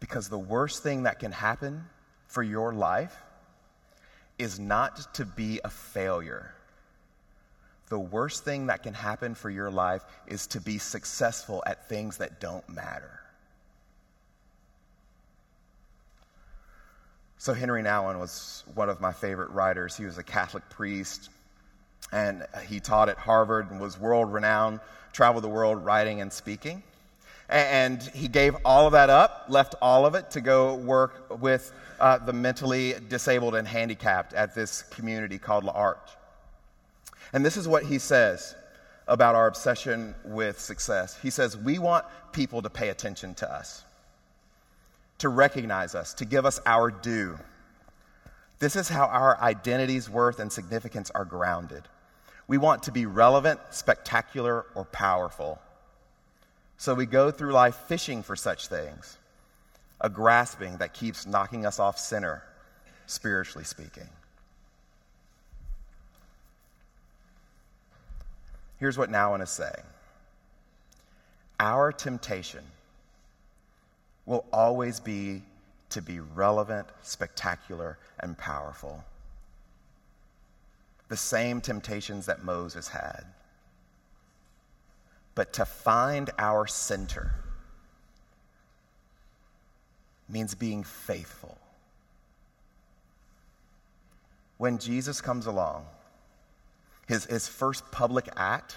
Because 0.02 0.28
the 0.28 0.38
worst 0.38 0.84
thing 0.84 1.04
that 1.04 1.20
can 1.20 1.32
happen 1.32 1.86
for 2.28 2.44
your 2.44 2.74
life 2.74 3.16
is 4.38 4.60
not 4.60 5.14
to 5.16 5.26
be 5.26 5.62
a 5.64 5.70
failure. 5.70 6.54
The 7.94 8.00
worst 8.00 8.44
thing 8.44 8.66
that 8.66 8.82
can 8.82 8.96
happen 8.96 9.36
for 9.36 9.52
your 9.52 9.70
life 9.70 10.04
is 10.26 10.48
to 10.48 10.60
be 10.60 10.80
successful 10.80 11.62
at 11.68 11.88
things 11.88 12.18
that 12.18 12.40
don't 12.40 12.68
matter. 12.68 13.20
So, 17.38 17.54
Henri 17.54 17.84
Nouwen 17.84 18.18
was 18.18 18.64
one 18.74 18.90
of 18.90 19.00
my 19.00 19.14
favorite 19.14 19.52
writers. 19.52 19.96
He 19.96 20.06
was 20.06 20.18
a 20.18 20.24
Catholic 20.24 20.68
priest, 20.72 21.30
and 22.12 22.48
he 22.68 22.80
taught 22.80 23.10
at 23.10 23.20
Harvard 23.20 23.70
and 23.70 23.80
was 23.80 24.00
world 24.00 24.34
renowned, 24.34 24.80
traveled 25.12 25.44
the 25.44 25.50
world 25.50 25.86
writing 25.86 26.20
and 26.20 26.34
speaking. 26.34 26.82
And 27.48 28.02
he 28.02 28.28
gave 28.28 28.56
all 28.66 28.88
of 28.88 28.94
that 28.94 29.12
up, 29.12 29.46
left 29.50 29.76
all 29.84 30.08
of 30.08 30.16
it 30.16 30.32
to 30.32 30.42
go 30.42 30.74
work 30.78 31.40
with 31.40 31.72
uh, 32.00 32.18
the 32.18 32.34
mentally 32.34 32.96
disabled 33.08 33.54
and 33.54 33.68
handicapped 33.68 34.34
at 34.34 34.56
this 34.56 34.82
community 34.82 35.38
called 35.38 35.64
La 35.64 35.74
L'Arche. 35.74 36.23
And 37.34 37.44
this 37.44 37.58
is 37.58 37.68
what 37.68 37.84
he 37.84 37.98
says 37.98 38.56
about 39.08 39.36
our 39.36 39.48
obsession 39.48 40.16
with 40.24 40.60
success. 40.60 41.18
He 41.22 41.32
says, 41.32 41.58
We 41.58 41.80
want 41.80 42.06
people 42.32 42.62
to 42.62 42.70
pay 42.70 42.90
attention 42.90 43.34
to 43.36 43.52
us, 43.52 43.84
to 45.18 45.30
recognize 45.30 45.96
us, 45.96 46.14
to 46.16 46.26
give 46.26 46.46
us 46.46 46.62
our 46.66 46.92
due. 46.92 47.38
This 48.60 48.76
is 48.76 48.88
how 48.88 49.08
our 49.08 49.38
identity's 49.42 50.10
worth 50.10 50.40
and 50.40 50.52
significance 50.52 51.12
are 51.12 51.26
grounded. 51.26 51.84
We 52.48 52.58
want 52.58 52.84
to 52.84 52.92
be 52.92 53.06
relevant, 53.06 53.60
spectacular, 53.72 54.66
or 54.76 54.86
powerful. 54.86 55.60
So 56.78 56.94
we 56.94 57.06
go 57.06 57.32
through 57.32 57.52
life 57.52 57.76
fishing 57.88 58.24
for 58.24 58.36
such 58.36 58.68
things, 58.68 59.18
a 60.00 60.10
grasping 60.10 60.78
that 60.78 60.94
keeps 60.94 61.26
knocking 61.26 61.66
us 61.66 61.80
off 61.80 61.98
center, 61.98 62.44
spiritually 63.06 63.64
speaking. 63.64 64.10
Here's 68.84 68.98
what 68.98 69.10
Nouwen 69.10 69.42
is 69.42 69.50
saying 69.50 69.86
Our 71.58 71.94
temptation 71.94 72.66
will 74.26 74.44
always 74.52 75.00
be 75.00 75.42
to 75.92 76.02
be 76.02 76.20
relevant, 76.20 76.88
spectacular, 77.02 77.98
and 78.20 78.38
powerful. 78.38 79.02
The 81.08 81.16
same 81.16 81.62
temptations 81.62 82.26
that 82.26 82.44
Moses 82.44 82.90
had 82.90 83.24
but 85.34 85.54
to 85.54 85.64
find 85.64 86.30
our 86.38 86.68
center 86.68 87.36
means 90.28 90.56
being 90.56 90.84
faithful. 90.84 91.58
When 94.58 94.78
Jesus 94.78 95.22
comes 95.22 95.46
along, 95.46 95.86
his, 97.08 97.26
his 97.26 97.48
first 97.48 97.92
public 97.92 98.30
act 98.36 98.76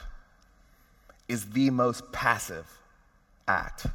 is 1.29 1.47
the 1.51 1.71
most 1.71 2.13
passive 2.13 2.67
act. 3.47 3.87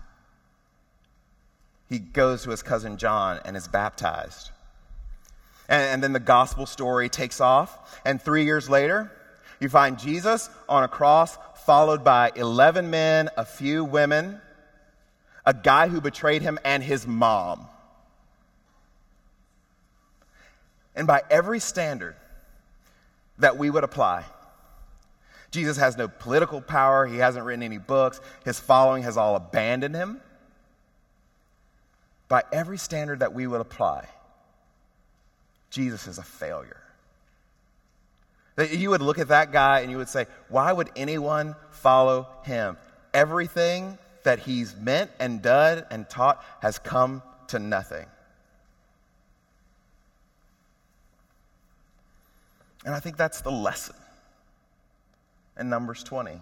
He 1.90 2.00
goes 2.00 2.44
to 2.44 2.52
his 2.52 2.64
cousin 2.64 2.98
John 2.98 3.40
and 3.44 3.58
is 3.58 3.68
baptized. 3.68 4.52
And, 5.68 5.84
and 5.84 6.04
then 6.04 6.14
the 6.14 6.20
gospel 6.20 6.66
story 6.66 7.10
takes 7.10 7.42
off, 7.42 8.02
and 8.06 8.22
three 8.22 8.46
years 8.46 8.70
later, 8.70 9.12
you 9.60 9.70
find 9.70 10.00
Jesus 10.00 10.50
on 10.68 10.84
a 10.84 10.88
cross 10.88 11.38
followed 11.66 12.04
by 12.04 12.32
11 12.36 12.90
men, 12.90 13.30
a 13.38 13.46
few 13.46 13.86
women, 13.86 14.42
a 15.46 15.54
guy 15.54 15.88
who 15.88 16.02
betrayed 16.02 16.42
him, 16.42 16.58
and 16.66 16.82
his 16.82 17.06
mom. 17.06 17.68
And 20.96 21.08
by 21.08 21.22
every 21.30 21.60
standard 21.60 22.16
that 23.42 23.58
we 23.58 23.70
would 23.70 23.84
apply, 23.84 24.26
Jesus 25.52 25.78
has 25.78 25.98
no 25.98 26.08
political 26.08 26.62
power. 26.62 27.06
He 27.06 27.18
hasn't 27.18 27.46
written 27.46 27.62
any 27.62 27.78
books. 27.78 28.22
His 28.46 28.60
following 28.60 29.04
has 29.04 29.18
all 29.18 29.36
abandoned 29.36 29.96
him. 29.96 30.22
By 32.30 32.44
every 32.54 32.78
standard 32.78 33.20
that 33.20 33.34
we 33.34 33.46
would 33.46 33.60
apply, 33.60 34.08
Jesus 35.70 36.08
is 36.08 36.18
a 36.18 36.24
failure. 36.24 36.82
That 38.56 38.72
you 38.72 38.92
would 38.92 39.02
look 39.02 39.20
at 39.20 39.28
that 39.30 39.52
guy 39.52 39.82
and 39.82 39.92
you 39.92 39.98
would 39.98 40.10
say, 40.10 40.28
why 40.48 40.72
would 40.72 40.90
anyone 40.96 41.56
follow 41.72 42.28
him? 42.44 42.78
Everything 43.14 43.98
that 44.24 44.40
he's 44.40 44.76
meant 44.76 45.12
and 45.20 45.42
done 45.42 45.84
and 45.90 46.10
taught 46.10 46.44
has 46.62 46.80
come 46.80 47.22
to 47.48 47.60
nothing. 47.60 48.06
And 52.86 52.96
I 52.96 53.00
think 53.00 53.18
that's 53.18 53.42
the 53.42 53.52
lesson 53.52 53.96
in 55.60 55.70
Numbers 55.70 56.04
20. 56.04 56.40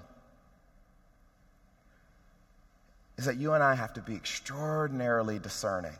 Is 3.17 3.25
that 3.25 3.35
you 3.35 3.53
and 3.53 3.61
I 3.61 3.75
have 3.75 3.93
to 3.95 4.01
be 4.01 4.15
extraordinarily 4.15 5.39
discerning 5.39 5.97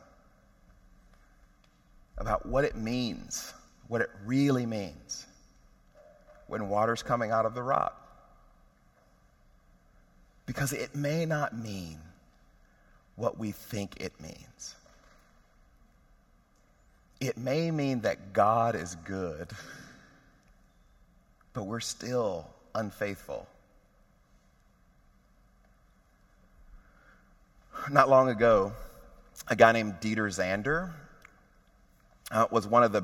about 2.18 2.46
what 2.46 2.64
it 2.64 2.76
means, 2.76 3.54
what 3.88 4.02
it 4.02 4.10
really 4.26 4.66
means 4.66 5.26
when 6.48 6.70
water's 6.70 7.04
coming 7.04 7.32
out 7.32 7.46
of 7.46 7.54
the 7.54 7.64
rock. 7.64 7.96
Because 10.46 10.74
it 10.74 10.96
may 10.96 11.26
not 11.26 11.56
mean 11.56 12.00
what 13.16 13.38
we 13.38 13.52
think 13.52 14.02
it 14.02 14.14
means. 14.22 14.76
It 17.20 17.38
may 17.38 17.70
mean 17.70 18.02
that 18.02 18.34
God 18.34 18.76
is 18.76 18.96
good, 19.04 19.50
but 21.54 21.64
we're 21.64 21.80
still 21.80 22.48
unfaithful. 22.76 23.48
not 27.90 28.10
long 28.10 28.30
ago, 28.30 28.74
a 29.48 29.56
guy 29.56 29.72
named 29.72 29.96
Dieter 30.02 30.28
Zander 30.28 30.92
uh, 32.32 32.46
was 32.52 32.68
one 32.68 32.84
of 32.84 32.92
the 32.92 33.04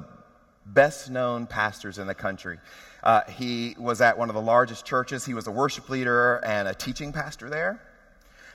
best 0.65 1.09
known 1.09 1.47
pastors 1.47 1.97
in 1.97 2.07
the 2.07 2.15
country. 2.15 2.59
Uh, 3.03 3.21
he 3.29 3.75
was 3.79 4.01
at 4.01 4.17
one 4.17 4.29
of 4.29 4.35
the 4.35 4.41
largest 4.41 4.85
churches. 4.85 5.25
He 5.25 5.33
was 5.33 5.47
a 5.47 5.51
worship 5.51 5.89
leader 5.89 6.37
and 6.43 6.67
a 6.67 6.73
teaching 6.73 7.13
pastor 7.13 7.49
there 7.49 7.81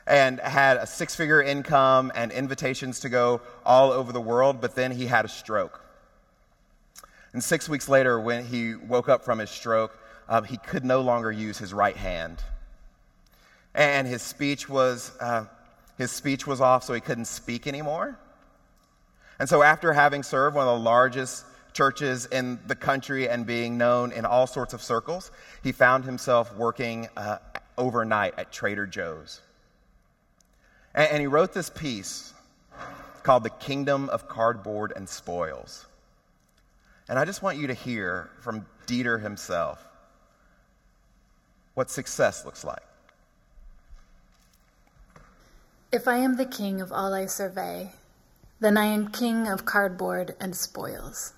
and 0.07 0.41
had 0.41 0.77
a 0.77 0.87
six 0.87 1.15
figure 1.15 1.43
income 1.43 2.11
and 2.15 2.33
invitations 2.33 3.01
to 3.01 3.09
go 3.09 3.41
all 3.65 3.93
over 3.93 4.13
the 4.13 4.21
world, 4.21 4.61
but 4.61 4.75
then 4.75 4.91
he 4.91 5.07
had 5.07 5.25
a 5.25 5.29
stroke. 5.29 5.81
And 7.33 7.43
six 7.43 7.69
weeks 7.69 7.89
later, 7.89 8.19
when 8.19 8.45
he 8.45 8.75
woke 8.75 9.09
up 9.09 9.25
from 9.25 9.39
his 9.39 9.51
stroke, 9.51 9.97
um, 10.29 10.45
he 10.45 10.57
could 10.57 10.85
no 10.85 11.01
longer 11.01 11.31
use 11.31 11.59
his 11.59 11.73
right 11.73 11.97
hand. 11.97 12.43
And 13.75 14.07
his 14.07 14.23
speech 14.23 14.69
was, 14.69 15.13
uh, 15.21 15.45
his 15.97 16.11
speech 16.11 16.47
was 16.47 16.61
off, 16.61 16.85
so 16.85 16.93
he 16.93 17.01
couldn't 17.01 17.27
speak 17.27 17.67
anymore. 17.67 18.19
And 19.39 19.49
so, 19.49 19.63
after 19.63 19.93
having 19.93 20.23
served 20.23 20.57
one 20.57 20.67
of 20.67 20.79
the 20.79 20.85
largest 20.85 21.45
churches 21.73 22.27
in 22.27 22.59
the 22.67 22.75
country 22.75 23.29
and 23.29 23.47
being 23.47 23.79
known 23.79 24.13
in 24.13 24.25
all 24.25 24.47
sorts 24.47 24.75
of 24.75 24.83
circles, 24.83 25.31
he 25.63 25.73
found 25.73 26.05
himself 26.05 26.55
working 26.57 27.09
uh, 27.17 27.39
overnight 27.79 28.35
at 28.39 28.53
Trader 28.53 28.87
Joe's. 28.87 29.41
And, 30.95 31.11
and 31.13 31.21
he 31.21 31.27
wrote 31.27 31.53
this 31.53 31.71
piece 31.71 32.35
called 33.23 33.45
The 33.45 33.51
Kingdom 33.51 34.09
of 34.09 34.29
Cardboard 34.29 34.93
and 34.97 35.09
Spoils. 35.09 35.87
And 37.11 37.19
I 37.19 37.25
just 37.25 37.43
want 37.43 37.59
you 37.59 37.67
to 37.67 37.75
hear 37.75 38.31
from 38.41 38.65
Dieter 38.87 39.21
himself 39.21 39.85
what 41.75 41.91
success 41.91 42.45
looks 42.45 42.63
like. 42.63 42.85
If 45.91 46.07
I 46.07 46.19
am 46.19 46.37
the 46.37 46.47
king 46.47 46.81
of 46.81 46.93
all 46.93 47.13
I 47.13 47.27
survey, 47.27 47.91
then 48.61 48.77
I 48.77 48.85
am 48.85 49.11
king 49.11 49.49
of 49.49 49.65
cardboard 49.65 50.37
and 50.39 50.55
spoils. 50.55 51.33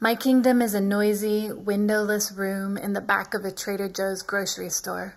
My 0.00 0.16
kingdom 0.16 0.60
is 0.60 0.74
a 0.74 0.80
noisy, 0.80 1.52
windowless 1.52 2.32
room 2.32 2.76
in 2.76 2.94
the 2.94 3.00
back 3.00 3.32
of 3.32 3.44
a 3.44 3.52
Trader 3.52 3.88
Joe's 3.88 4.22
grocery 4.22 4.70
store. 4.70 5.14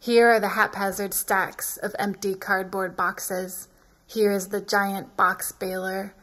Here 0.00 0.28
are 0.28 0.40
the 0.40 0.48
haphazard 0.48 1.14
stacks 1.14 1.76
of 1.76 1.94
empty 2.00 2.34
cardboard 2.34 2.96
boxes. 2.96 3.68
Here 4.08 4.32
is 4.32 4.48
the 4.48 4.60
giant 4.60 5.16
box 5.16 5.52
baler. 5.52 6.15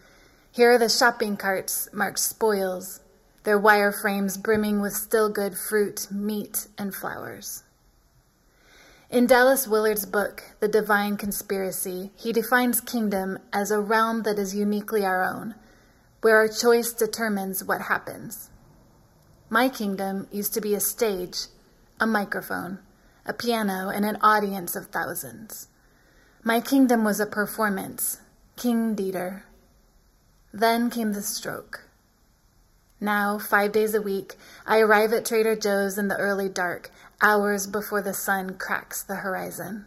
Here 0.53 0.71
are 0.71 0.77
the 0.77 0.87
shopping 0.87 1.35
carts 1.35 1.89
marked 1.91 2.19
spoils, 2.19 2.99
their 3.43 3.57
wire 3.57 3.91
frames 3.91 4.37
brimming 4.37 4.81
with 4.81 4.93
still 4.93 5.27
good 5.27 5.57
fruit, 5.57 6.11
meat, 6.11 6.67
and 6.77 6.93
flowers. 6.93 7.63
In 9.09 9.25
Dallas 9.25 9.67
Willard's 9.67 10.05
book, 10.05 10.43
The 10.59 10.67
Divine 10.67 11.17
Conspiracy, 11.17 12.11
he 12.15 12.31
defines 12.31 12.81
kingdom 12.81 13.39
as 13.51 13.71
a 13.71 13.79
realm 13.79 14.21
that 14.23 14.37
is 14.37 14.53
uniquely 14.53 15.03
our 15.03 15.23
own 15.23 15.55
where 16.21 16.37
our 16.37 16.47
choice 16.47 16.93
determines 16.93 17.63
what 17.63 17.81
happens. 17.81 18.51
My 19.49 19.69
kingdom 19.69 20.27
used 20.31 20.53
to 20.53 20.61
be 20.61 20.75
a 20.75 20.79
stage, 20.79 21.47
a 21.99 22.05
microphone, 22.05 22.77
a 23.25 23.33
piano, 23.33 23.89
and 23.89 24.05
an 24.05 24.19
audience 24.21 24.75
of 24.75 24.85
thousands. 24.85 25.67
My 26.43 26.61
kingdom 26.61 27.03
was 27.03 27.19
a 27.19 27.25
performance, 27.25 28.21
King 28.55 28.95
Dieter. 28.95 29.41
Then 30.53 30.91
came 30.91 31.13
the 31.13 31.23
stroke. 31.23 31.89
Now, 33.01 33.39
five 33.39 33.71
days 33.71 33.95
a 33.95 34.01
week, 34.01 34.35
I 34.67 34.79
arrive 34.79 35.11
at 35.11 35.25
Trader 35.25 35.55
Joe's 35.55 35.97
in 35.97 36.07
the 36.07 36.17
early 36.17 36.47
dark, 36.47 36.91
hours 37.21 37.65
before 37.65 38.01
the 38.01 38.13
sun 38.13 38.57
cracks 38.57 39.01
the 39.01 39.15
horizon. 39.15 39.85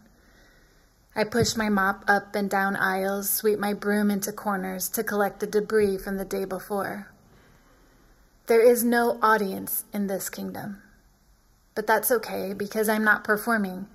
I 1.15 1.25
push 1.25 1.57
my 1.57 1.69
mop 1.69 2.05
up 2.09 2.35
and 2.35 2.51
down 2.51 2.77
aisles, 2.77 3.31
sweep 3.31 3.59
my 3.59 3.73
broom 3.73 4.11
into 4.11 4.33
corners 4.33 4.89
to 4.91 5.05
collect 5.05 5.41
the 5.41 5.47
debris 5.47 5.99
from 5.99 6.19
the 6.19 6.27
day 6.27 6.45
before. 6.45 7.11
There 8.47 8.61
is 8.61 8.85
no 8.85 9.19
audience 9.23 9.85
in 9.95 10.09
this 10.09 10.29
kingdom. 10.29 10.83
But 11.75 11.87
that's 11.87 12.11
okay 12.11 12.53
because 12.53 12.89
I'm 12.89 13.05
not 13.05 13.25
performing. 13.25 13.87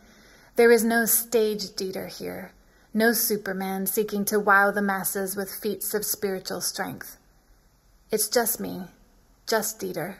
There 0.55 0.71
is 0.71 0.83
no 0.83 1.05
stage 1.05 1.71
Dieter 1.71 2.07
here, 2.07 2.53
no 2.93 3.13
Superman 3.13 3.85
seeking 3.85 4.25
to 4.25 4.39
wow 4.39 4.69
the 4.69 4.81
masses 4.81 5.35
with 5.35 5.53
feats 5.53 5.93
of 5.93 6.03
spiritual 6.03 6.59
strength. 6.59 7.17
It's 8.11 8.27
just 8.27 8.59
me, 8.59 8.83
just 9.47 9.79
Dieter, 9.79 10.17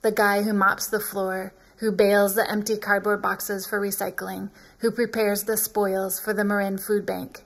the 0.00 0.10
guy 0.10 0.42
who 0.42 0.54
mops 0.54 0.86
the 0.86 1.00
floor, 1.00 1.52
who 1.76 1.92
bales 1.92 2.34
the 2.34 2.50
empty 2.50 2.78
cardboard 2.78 3.20
boxes 3.20 3.66
for 3.66 3.78
recycling, 3.78 4.48
who 4.78 4.90
prepares 4.90 5.44
the 5.44 5.56
spoils 5.58 6.18
for 6.18 6.32
the 6.32 6.44
Marin 6.44 6.78
Food 6.78 7.04
Bank. 7.04 7.44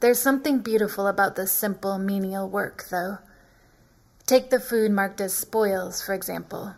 There's 0.00 0.18
something 0.18 0.60
beautiful 0.60 1.06
about 1.06 1.36
this 1.36 1.52
simple, 1.52 1.98
menial 1.98 2.48
work, 2.48 2.86
though. 2.90 3.18
Take 4.24 4.48
the 4.48 4.60
food 4.60 4.92
marked 4.92 5.20
as 5.20 5.34
spoils, 5.34 6.00
for 6.00 6.14
example. 6.14 6.74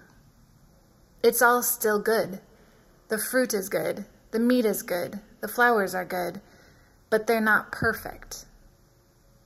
It's 1.22 1.40
all 1.40 1.62
still 1.62 2.00
good. 2.00 2.40
The 3.08 3.18
fruit 3.18 3.54
is 3.54 3.68
good, 3.68 4.06
the 4.32 4.40
meat 4.40 4.64
is 4.64 4.82
good, 4.82 5.20
the 5.42 5.48
flowers 5.48 5.94
are 5.94 6.06
good, 6.06 6.40
but 7.10 7.26
they're 7.26 7.42
not 7.42 7.70
perfect. 7.70 8.46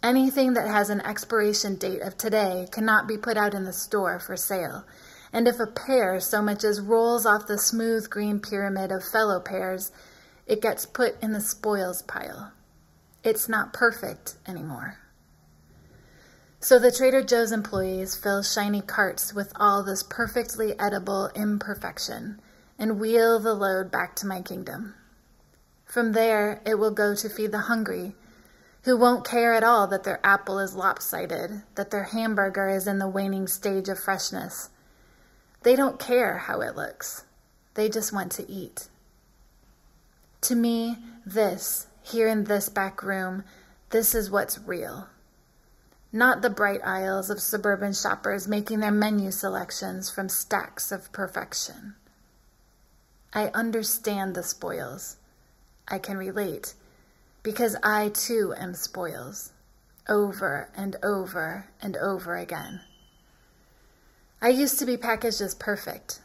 Anything 0.04 0.52
that 0.52 0.68
has 0.68 0.88
an 0.88 1.00
expiration 1.00 1.74
date 1.74 2.02
of 2.02 2.16
today 2.16 2.68
cannot 2.70 3.08
be 3.08 3.18
put 3.18 3.36
out 3.36 3.54
in 3.54 3.64
the 3.64 3.72
store 3.72 4.20
for 4.20 4.36
sale 4.36 4.84
and 5.32 5.46
if 5.46 5.60
a 5.60 5.66
pear 5.66 6.18
so 6.20 6.40
much 6.40 6.64
as 6.64 6.80
rolls 6.80 7.26
off 7.26 7.46
the 7.46 7.58
smooth 7.58 8.08
green 8.08 8.40
pyramid 8.40 8.90
of 8.90 9.04
fellow 9.04 9.38
pears, 9.38 9.92
it 10.46 10.62
gets 10.62 10.86
put 10.86 11.20
in 11.22 11.32
the 11.32 11.40
spoils 11.40 12.00
pile. 12.00 12.52
It's 13.24 13.46
not 13.46 13.74
perfect 13.74 14.36
anymore. 14.46 14.98
So 16.60 16.78
the 16.78 16.90
Trader 16.90 17.22
Joe's 17.22 17.52
employees 17.52 18.16
fill 18.16 18.42
shiny 18.42 18.80
carts 18.80 19.34
with 19.34 19.52
all 19.56 19.82
this 19.82 20.02
perfectly 20.02 20.74
edible 20.80 21.30
imperfection 21.34 22.40
and 22.78 22.98
wheel 22.98 23.38
the 23.38 23.52
load 23.52 23.90
back 23.90 24.16
to 24.16 24.26
my 24.26 24.40
kingdom. 24.40 24.94
From 25.86 26.12
there, 26.12 26.60
it 26.66 26.78
will 26.78 26.90
go 26.90 27.14
to 27.14 27.28
feed 27.28 27.52
the 27.52 27.60
hungry, 27.60 28.14
who 28.82 28.96
won't 28.96 29.26
care 29.26 29.54
at 29.54 29.64
all 29.64 29.86
that 29.86 30.04
their 30.04 30.20
apple 30.22 30.58
is 30.58 30.74
lopsided, 30.74 31.62
that 31.74 31.90
their 31.90 32.04
hamburger 32.04 32.68
is 32.68 32.86
in 32.86 32.98
the 32.98 33.08
waning 33.08 33.46
stage 33.46 33.88
of 33.88 33.98
freshness, 33.98 34.70
they 35.62 35.74
don't 35.74 35.98
care 35.98 36.38
how 36.38 36.60
it 36.60 36.76
looks, 36.76 37.24
they 37.74 37.88
just 37.88 38.12
want 38.12 38.30
to 38.32 38.48
eat. 38.50 38.88
To 40.42 40.54
me, 40.54 40.98
this, 41.24 41.88
here 42.02 42.28
in 42.28 42.44
this 42.44 42.68
back 42.68 43.02
room, 43.02 43.42
this 43.90 44.14
is 44.14 44.30
what's 44.30 44.58
real. 44.60 45.08
Not 46.12 46.42
the 46.42 46.50
bright 46.50 46.80
aisles 46.84 47.30
of 47.30 47.40
suburban 47.40 47.92
shoppers 47.92 48.46
making 48.46 48.80
their 48.80 48.92
menu 48.92 49.30
selections 49.30 50.08
from 50.08 50.28
stacks 50.28 50.92
of 50.92 51.10
perfection. 51.10 51.96
I 53.32 53.48
understand 53.48 54.34
the 54.34 54.42
spoils. 54.42 55.16
I 55.88 55.98
can 55.98 56.16
relate 56.16 56.74
because 57.42 57.76
I 57.82 58.08
too 58.08 58.54
am 58.58 58.74
spoils 58.74 59.52
over 60.08 60.68
and 60.76 60.96
over 61.02 61.66
and 61.80 61.96
over 61.96 62.36
again. 62.36 62.80
I 64.40 64.48
used 64.48 64.78
to 64.78 64.86
be 64.86 64.96
packaged 64.96 65.40
as 65.40 65.54
perfect. 65.54 66.20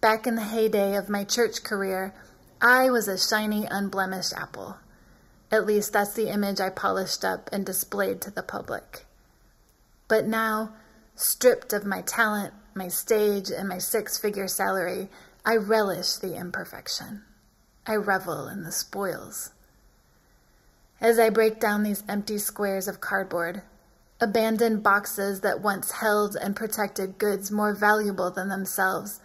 Back 0.00 0.26
in 0.26 0.34
the 0.34 0.42
heyday 0.42 0.96
of 0.96 1.08
my 1.08 1.24
church 1.24 1.62
career, 1.62 2.14
I 2.60 2.90
was 2.90 3.08
a 3.08 3.18
shiny, 3.18 3.66
unblemished 3.70 4.32
apple. 4.32 4.76
At 5.52 5.66
least 5.66 5.92
that's 5.92 6.14
the 6.14 6.28
image 6.28 6.60
I 6.60 6.70
polished 6.70 7.24
up 7.24 7.50
and 7.52 7.66
displayed 7.66 8.20
to 8.22 8.30
the 8.30 8.42
public. 8.42 9.06
But 10.08 10.26
now, 10.26 10.74
stripped 11.16 11.72
of 11.72 11.84
my 11.84 12.02
talent, 12.02 12.54
my 12.74 12.88
stage, 12.88 13.50
and 13.50 13.68
my 13.68 13.78
six 13.78 14.18
figure 14.18 14.48
salary, 14.48 15.08
I 15.44 15.56
relish 15.56 16.14
the 16.14 16.36
imperfection. 16.36 17.22
I 17.90 17.96
revel 17.96 18.46
in 18.46 18.62
the 18.62 18.70
spoils. 18.70 19.50
As 21.00 21.18
I 21.18 21.28
break 21.28 21.58
down 21.58 21.82
these 21.82 22.04
empty 22.08 22.38
squares 22.38 22.86
of 22.86 23.00
cardboard, 23.00 23.62
abandoned 24.20 24.84
boxes 24.84 25.40
that 25.40 25.60
once 25.60 25.90
held 25.90 26.36
and 26.36 26.54
protected 26.54 27.18
goods 27.18 27.50
more 27.50 27.74
valuable 27.74 28.30
than 28.30 28.48
themselves. 28.48 29.18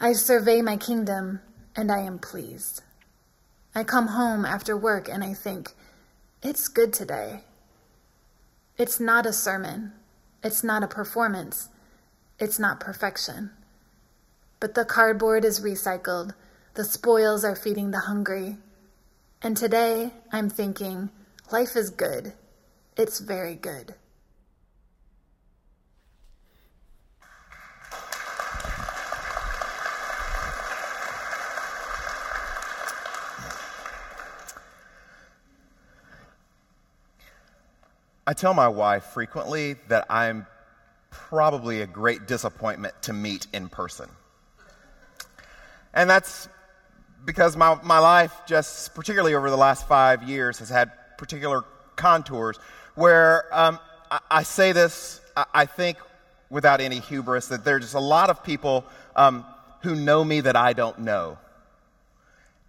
I 0.00 0.14
survey 0.14 0.62
my 0.62 0.78
kingdom, 0.78 1.40
and 1.76 1.92
I 1.92 1.98
am 1.98 2.18
pleased. 2.18 2.82
I 3.74 3.84
come 3.84 4.06
home 4.06 4.46
after 4.46 4.74
work 4.74 5.06
and 5.06 5.22
I 5.22 5.34
think, 5.34 5.74
it's 6.42 6.68
good 6.68 6.94
today. 6.94 7.42
It's 8.78 9.00
not 9.00 9.26
a 9.26 9.34
sermon. 9.34 9.92
It's 10.42 10.64
not 10.64 10.82
a 10.82 10.88
performance. 10.88 11.68
It's 12.38 12.58
not 12.58 12.80
perfection. 12.80 13.50
But 14.60 14.72
the 14.72 14.86
cardboard 14.86 15.44
is 15.44 15.60
recycled. 15.60 16.32
The 16.74 16.84
spoils 16.84 17.44
are 17.44 17.54
feeding 17.54 17.90
the 17.90 17.98
hungry. 17.98 18.56
And 19.42 19.54
today 19.54 20.10
I'm 20.32 20.48
thinking, 20.48 21.10
life 21.50 21.76
is 21.76 21.90
good. 21.90 22.32
It's 22.96 23.20
very 23.20 23.56
good. 23.56 23.94
I 38.26 38.32
tell 38.32 38.54
my 38.54 38.68
wife 38.68 39.04
frequently 39.04 39.76
that 39.88 40.06
I'm 40.08 40.46
probably 41.10 41.82
a 41.82 41.86
great 41.86 42.26
disappointment 42.26 42.94
to 43.02 43.12
meet 43.12 43.46
in 43.52 43.68
person. 43.68 44.08
And 45.92 46.08
that's 46.08 46.48
because 47.24 47.56
my, 47.56 47.78
my 47.82 47.98
life, 47.98 48.32
just 48.46 48.94
particularly 48.94 49.34
over 49.34 49.50
the 49.50 49.56
last 49.56 49.86
five 49.86 50.22
years, 50.22 50.58
has 50.58 50.68
had 50.68 50.92
particular 51.18 51.64
contours 51.96 52.58
where 52.94 53.46
um, 53.52 53.78
I, 54.10 54.20
I, 54.30 54.42
say 54.42 54.72
this, 54.72 55.20
I, 55.36 55.44
I, 55.54 55.66
think, 55.66 55.98
without 56.50 56.80
any 56.80 56.98
hubris, 56.98 57.48
that 57.48 57.64
there's 57.64 57.82
just 57.82 57.94
a 57.94 58.00
lot 58.00 58.30
of 58.30 58.42
people 58.42 58.84
um, 59.16 59.44
who 59.82 59.94
know 59.94 60.24
me 60.24 60.40
that 60.40 60.56
I 60.56 60.72
don't 60.72 60.98
know. 61.00 61.38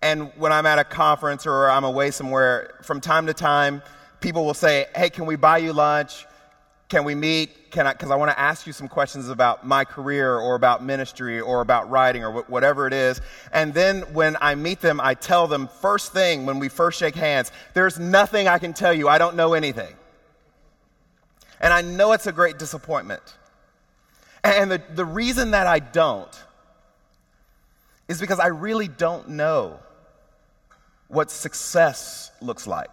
And 0.01 0.31
when 0.35 0.51
I'm 0.51 0.65
at 0.65 0.79
a 0.79 0.83
conference 0.83 1.45
or 1.47 1.69
I'm 1.69 1.83
away 1.83 2.11
somewhere, 2.11 2.75
from 2.83 3.01
time 3.01 3.27
to 3.27 3.33
time, 3.33 3.81
people 4.19 4.45
will 4.45 4.53
say, 4.53 4.87
Hey, 4.95 5.09
can 5.09 5.25
we 5.25 5.35
buy 5.35 5.59
you 5.59 5.73
lunch? 5.73 6.25
Can 6.89 7.03
we 7.05 7.15
meet? 7.15 7.71
Can 7.71 7.87
I? 7.87 7.93
Because 7.93 8.11
I 8.11 8.15
want 8.15 8.31
to 8.31 8.39
ask 8.39 8.67
you 8.67 8.73
some 8.73 8.87
questions 8.87 9.29
about 9.29 9.65
my 9.65 9.83
career 9.83 10.37
or 10.37 10.55
about 10.55 10.83
ministry 10.83 11.39
or 11.39 11.61
about 11.61 11.89
writing 11.89 12.23
or 12.23 12.31
wh- 12.31 12.49
whatever 12.49 12.85
it 12.85 12.93
is. 12.93 13.19
And 13.51 13.73
then 13.73 14.01
when 14.13 14.37
I 14.41 14.55
meet 14.55 14.79
them, 14.79 15.01
I 15.01 15.15
tell 15.15 15.47
them 15.47 15.67
first 15.81 16.13
thing 16.13 16.45
when 16.45 16.59
we 16.59 16.69
first 16.69 16.99
shake 16.99 17.15
hands, 17.15 17.51
there's 17.73 17.99
nothing 17.99 18.47
I 18.47 18.59
can 18.59 18.73
tell 18.73 18.93
you. 18.93 19.07
I 19.07 19.17
don't 19.17 19.35
know 19.35 19.53
anything. 19.53 19.95
And 21.59 21.73
I 21.73 21.81
know 21.81 22.11
it's 22.11 22.27
a 22.27 22.31
great 22.31 22.59
disappointment. 22.59 23.21
And 24.43 24.69
the, 24.69 24.81
the 24.93 25.05
reason 25.05 25.51
that 25.51 25.65
I 25.65 25.79
don't 25.79 26.43
is 28.07 28.19
because 28.19 28.39
I 28.39 28.47
really 28.47 28.89
don't 28.89 29.29
know 29.29 29.79
what 31.07 31.31
success 31.31 32.31
looks 32.41 32.67
like. 32.67 32.89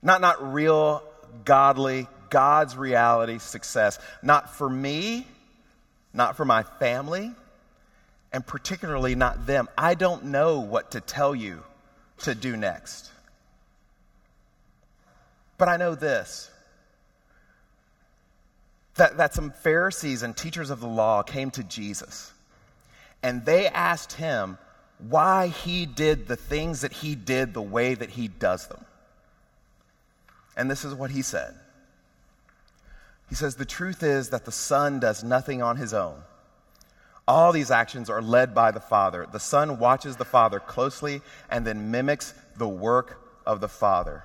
Not, 0.00 0.20
not 0.20 0.52
real, 0.52 1.02
godly, 1.44 2.06
God's 2.30 2.76
reality 2.76 3.38
success. 3.38 3.98
Not 4.22 4.54
for 4.54 4.68
me, 4.68 5.26
not 6.12 6.36
for 6.36 6.44
my 6.44 6.62
family, 6.62 7.32
and 8.32 8.46
particularly 8.46 9.14
not 9.14 9.46
them. 9.46 9.68
I 9.76 9.94
don't 9.94 10.26
know 10.26 10.60
what 10.60 10.92
to 10.92 11.00
tell 11.00 11.34
you 11.34 11.62
to 12.18 12.34
do 12.34 12.56
next. 12.56 13.10
But 15.58 15.68
I 15.68 15.76
know 15.76 15.94
this 15.94 16.50
that, 18.96 19.16
that 19.16 19.34
some 19.34 19.50
Pharisees 19.50 20.22
and 20.22 20.36
teachers 20.36 20.70
of 20.70 20.80
the 20.80 20.86
law 20.86 21.22
came 21.22 21.50
to 21.52 21.62
Jesus 21.62 22.32
and 23.22 23.44
they 23.44 23.66
asked 23.68 24.14
him 24.14 24.58
why 24.98 25.48
he 25.48 25.86
did 25.86 26.28
the 26.28 26.36
things 26.36 26.82
that 26.82 26.92
he 26.92 27.14
did 27.14 27.54
the 27.54 27.62
way 27.62 27.94
that 27.94 28.10
he 28.10 28.28
does 28.28 28.66
them. 28.66 28.84
And 30.56 30.70
this 30.70 30.84
is 30.84 30.94
what 30.94 31.10
he 31.10 31.22
said 31.22 31.54
He 33.28 33.34
says, 33.34 33.56
The 33.56 33.64
truth 33.64 34.02
is 34.02 34.30
that 34.30 34.44
the 34.44 34.52
Son 34.52 35.00
does 35.00 35.24
nothing 35.24 35.62
on 35.62 35.76
his 35.76 35.94
own. 35.94 36.22
All 37.26 37.52
these 37.52 37.70
actions 37.70 38.10
are 38.10 38.20
led 38.20 38.54
by 38.54 38.72
the 38.72 38.80
Father. 38.80 39.26
The 39.30 39.40
Son 39.40 39.78
watches 39.78 40.16
the 40.16 40.24
Father 40.24 40.58
closely 40.58 41.22
and 41.48 41.66
then 41.66 41.90
mimics 41.90 42.34
the 42.56 42.68
work 42.68 43.22
of 43.46 43.60
the 43.60 43.68
Father. 43.68 44.24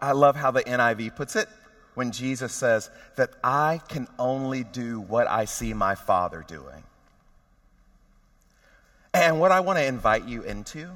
I 0.00 0.12
love 0.12 0.36
how 0.36 0.50
the 0.50 0.62
NIV 0.62 1.16
puts 1.16 1.36
it 1.36 1.48
when 1.94 2.12
Jesus 2.12 2.52
says 2.52 2.88
that 3.16 3.30
I 3.44 3.80
can 3.88 4.08
only 4.18 4.64
do 4.64 5.00
what 5.00 5.28
I 5.28 5.44
see 5.44 5.74
my 5.74 5.94
Father 5.94 6.44
doing. 6.46 6.84
And 9.12 9.38
what 9.38 9.52
I 9.52 9.60
want 9.60 9.78
to 9.78 9.84
invite 9.84 10.24
you 10.24 10.42
into 10.42 10.90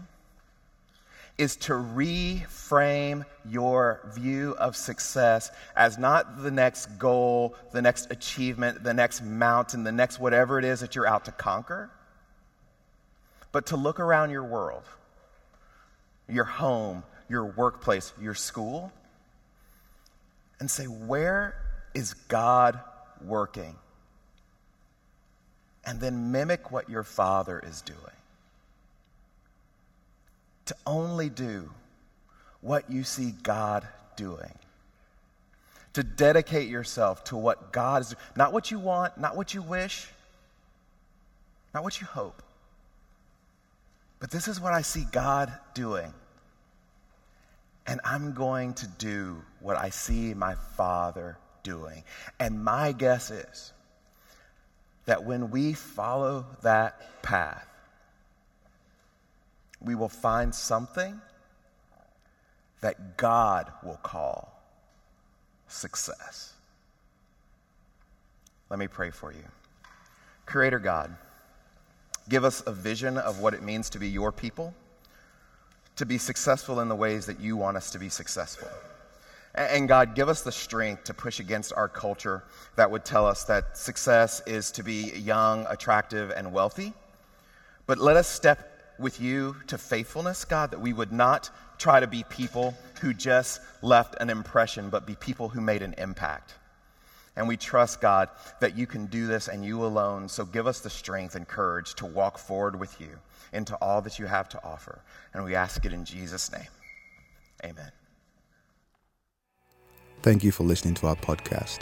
is 1.39 1.57
to 1.57 1.73
reframe 1.73 3.25
your 3.45 4.01
view 4.15 4.55
of 4.59 4.75
success 4.75 5.51
as 5.77 5.99
not 5.99 6.43
the 6.43 6.51
next 6.51 6.87
goal, 6.99 7.55
the 7.73 7.83
next 7.83 8.11
achievement, 8.11 8.83
the 8.83 8.95
next 8.95 9.23
mountain, 9.23 9.85
the 9.85 9.93
next 9.93 10.19
whatever 10.19 10.59
it 10.59 10.65
is 10.65 10.81
that 10.81 10.95
you're 10.95 11.07
out 11.07 11.27
to 11.27 11.33
conquer, 11.33 11.91
but 13.53 13.67
to 13.67 13.77
look 13.77 14.01
around 14.01 14.31
your 14.31 14.45
world, 14.45 14.85
your 16.29 16.45
home, 16.45 17.05
your 17.29 17.45
workplace, 17.45 18.13
your 18.21 18.35
school, 18.35 18.91
and 20.59 20.71
say, 20.71 20.85
where 20.85 21.55
is 21.95 22.15
God 22.15 22.81
working? 23.23 23.77
And 25.85 26.01
then 26.01 26.33
mimic 26.33 26.73
what 26.73 26.89
your 26.89 27.05
Father 27.05 27.63
is 27.65 27.83
doing 27.83 28.01
to 30.67 30.77
only 30.87 31.29
do 31.29 31.71
what 32.61 32.91
you 32.91 33.05
see 33.05 33.33
God 33.43 33.87
doing. 34.17 34.53
To 35.95 36.03
dedicate 36.03 36.69
yourself 36.69 37.25
to 37.25 37.37
what 37.37 37.73
God 37.73 38.03
is, 38.03 38.15
not 38.37 38.53
what 38.53 38.71
you 38.71 38.79
want, 38.79 39.19
not 39.19 39.37
what 39.37 39.55
you 39.55 39.63
wish, 39.63 40.09
not 41.73 41.83
what 41.83 42.01
you 42.01 42.07
hope. 42.07 42.43
But 44.19 44.31
this 44.31 44.49
is 44.49 44.61
what 44.61 44.73
I 44.73 44.83
see 44.83 45.05
God 45.13 45.53
doing. 45.75 46.13
And 47.87 48.01
I'm 48.05 48.35
going 48.35 48.75
to 48.75 48.87
do 48.87 49.43
what 49.61 49.77
I 49.77 49.91
see 49.91 50.35
my 50.35 50.55
Father 50.77 51.39
doing. 51.63 52.03
And 52.41 52.65
my 52.65 52.93
guess 52.93 53.31
is 53.31 53.73
that 55.05 55.25
when 55.25 55.51
we 55.51 55.73
follow 55.73 56.47
that 56.63 57.23
path, 57.23 57.67
we 59.81 59.95
will 59.95 60.09
find 60.09 60.55
something 60.55 61.21
that 62.81 63.17
God 63.17 63.73
will 63.83 63.99
call 64.03 64.63
success. 65.69 66.53
Let 68.71 68.79
me 68.79 68.89
pray 68.89 69.11
for 69.11 69.33
you. 69.33 69.45
Creator 70.45 70.79
God, 70.79 71.17
give 72.29 72.45
us 72.45 72.63
a 72.67 72.73
vision 72.73 73.19
of 73.19 73.41
what 73.41 73.55
it 73.55 73.63
means 73.63 73.91
to 73.91 73.99
be 73.99 74.09
your 74.09 74.33
people, 74.33 74.75
to 75.97 76.07
be 76.07 76.19
successful 76.19 76.81
in 76.81 76.89
the 76.89 76.95
ways 76.95 77.27
that 77.27 77.41
you 77.41 77.57
want 77.57 77.77
us 77.77 77.91
to 77.93 77.99
be 77.99 78.09
successful. 78.09 78.69
And 79.55 79.89
God, 79.89 80.15
give 80.15 80.29
us 80.29 80.43
the 80.43 80.53
strength 80.53 81.05
to 81.05 81.15
push 81.15 81.41
against 81.41 81.73
our 81.73 81.89
culture 81.89 82.45
that 82.77 82.91
would 82.91 83.05
tell 83.05 83.27
us 83.27 83.45
that 83.45 83.79
success 83.79 84.43
is 84.47 84.71
to 84.73 84.83
be 84.83 85.13
young, 85.17 85.67
attractive, 85.71 86.31
and 86.31 86.53
wealthy. 86.53 86.93
But 87.87 87.99
let 87.99 88.17
us 88.17 88.29
step 88.29 88.76
with 88.99 89.21
you 89.21 89.57
to 89.67 89.79
faithfulness, 89.79 90.45
God, 90.45 90.71
that 90.71 90.81
we 90.81 90.93
would 90.93 91.13
not 91.13 91.51
try 91.79 92.01
to 92.01 92.07
be 92.07 92.25
people 92.29 92.75
who 93.01 93.13
just 93.13 93.61
left 93.83 94.17
an 94.21 94.31
impression, 94.31 94.91
but 94.91 95.07
be 95.07 95.15
people 95.15 95.49
who 95.49 95.61
made 95.61 95.83
an 95.83 95.95
impact. 95.99 96.55
And 97.37 97.47
we 97.47 97.57
trust, 97.57 98.01
God, 98.01 98.31
that 98.61 98.77
you 98.77 98.87
can 98.87 99.07
do 99.07 99.27
this 99.27 99.49
and 99.49 99.65
you 99.65 99.85
alone. 99.85 100.29
So 100.29 100.45
give 100.45 100.67
us 100.67 100.81
the 100.81 100.91
strength 100.91 101.35
and 101.35 101.47
courage 101.47 101.95
to 101.97 102.07
walk 102.07 102.39
forward 102.39 102.81
with 102.81 102.99
you 103.01 103.11
into 103.53 103.77
all 103.77 104.01
that 104.03 104.19
you 104.19 104.27
have 104.27 104.49
to 104.51 104.65
offer. 104.65 105.03
And 105.35 105.45
we 105.45 105.55
ask 105.55 105.85
it 105.85 105.93
in 105.93 106.05
Jesus' 106.05 106.51
name. 106.51 106.69
Amen. 107.65 107.93
Thank 110.23 110.43
you 110.43 110.51
for 110.51 110.65
listening 110.65 110.95
to 110.95 111.09
our 111.09 111.17
podcast. 111.17 111.81